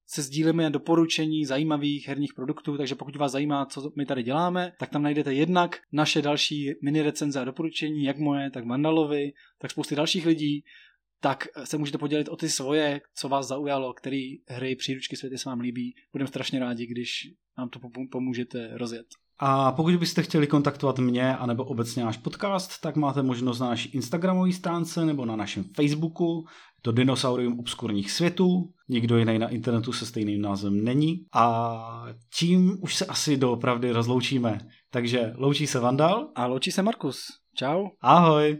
[0.06, 4.90] se sdílíme doporučení zajímavých herních produktů, takže pokud vás zajímá, co my tady děláme, tak
[4.90, 9.94] tam najdete jednak naše další mini recenze a doporučení, jak moje, tak Mandalovi, tak spousty
[9.94, 10.64] dalších lidí,
[11.20, 15.48] tak se můžete podělit o ty svoje, co vás zaujalo, které hry, příručky, světy se
[15.48, 15.94] vám líbí.
[16.12, 17.28] Budeme strašně rádi, když
[17.58, 17.80] nám to
[18.10, 19.06] pomůžete rozjet.
[19.38, 23.88] A pokud byste chtěli kontaktovat mě anebo obecně náš podcast, tak máte možnost na naší
[23.88, 26.44] Instagramové stránce nebo na našem Facebooku.
[26.82, 28.70] To Dinosaurium obskurních světů.
[28.88, 31.16] Nikdo jiný na internetu se stejným názvem není.
[31.34, 32.06] A
[32.38, 34.58] tím už se asi doopravdy rozloučíme.
[34.90, 36.28] Takže loučí se Vandal.
[36.34, 37.26] A loučí se Markus.
[37.54, 37.86] Čau.
[38.00, 38.58] Ahoj.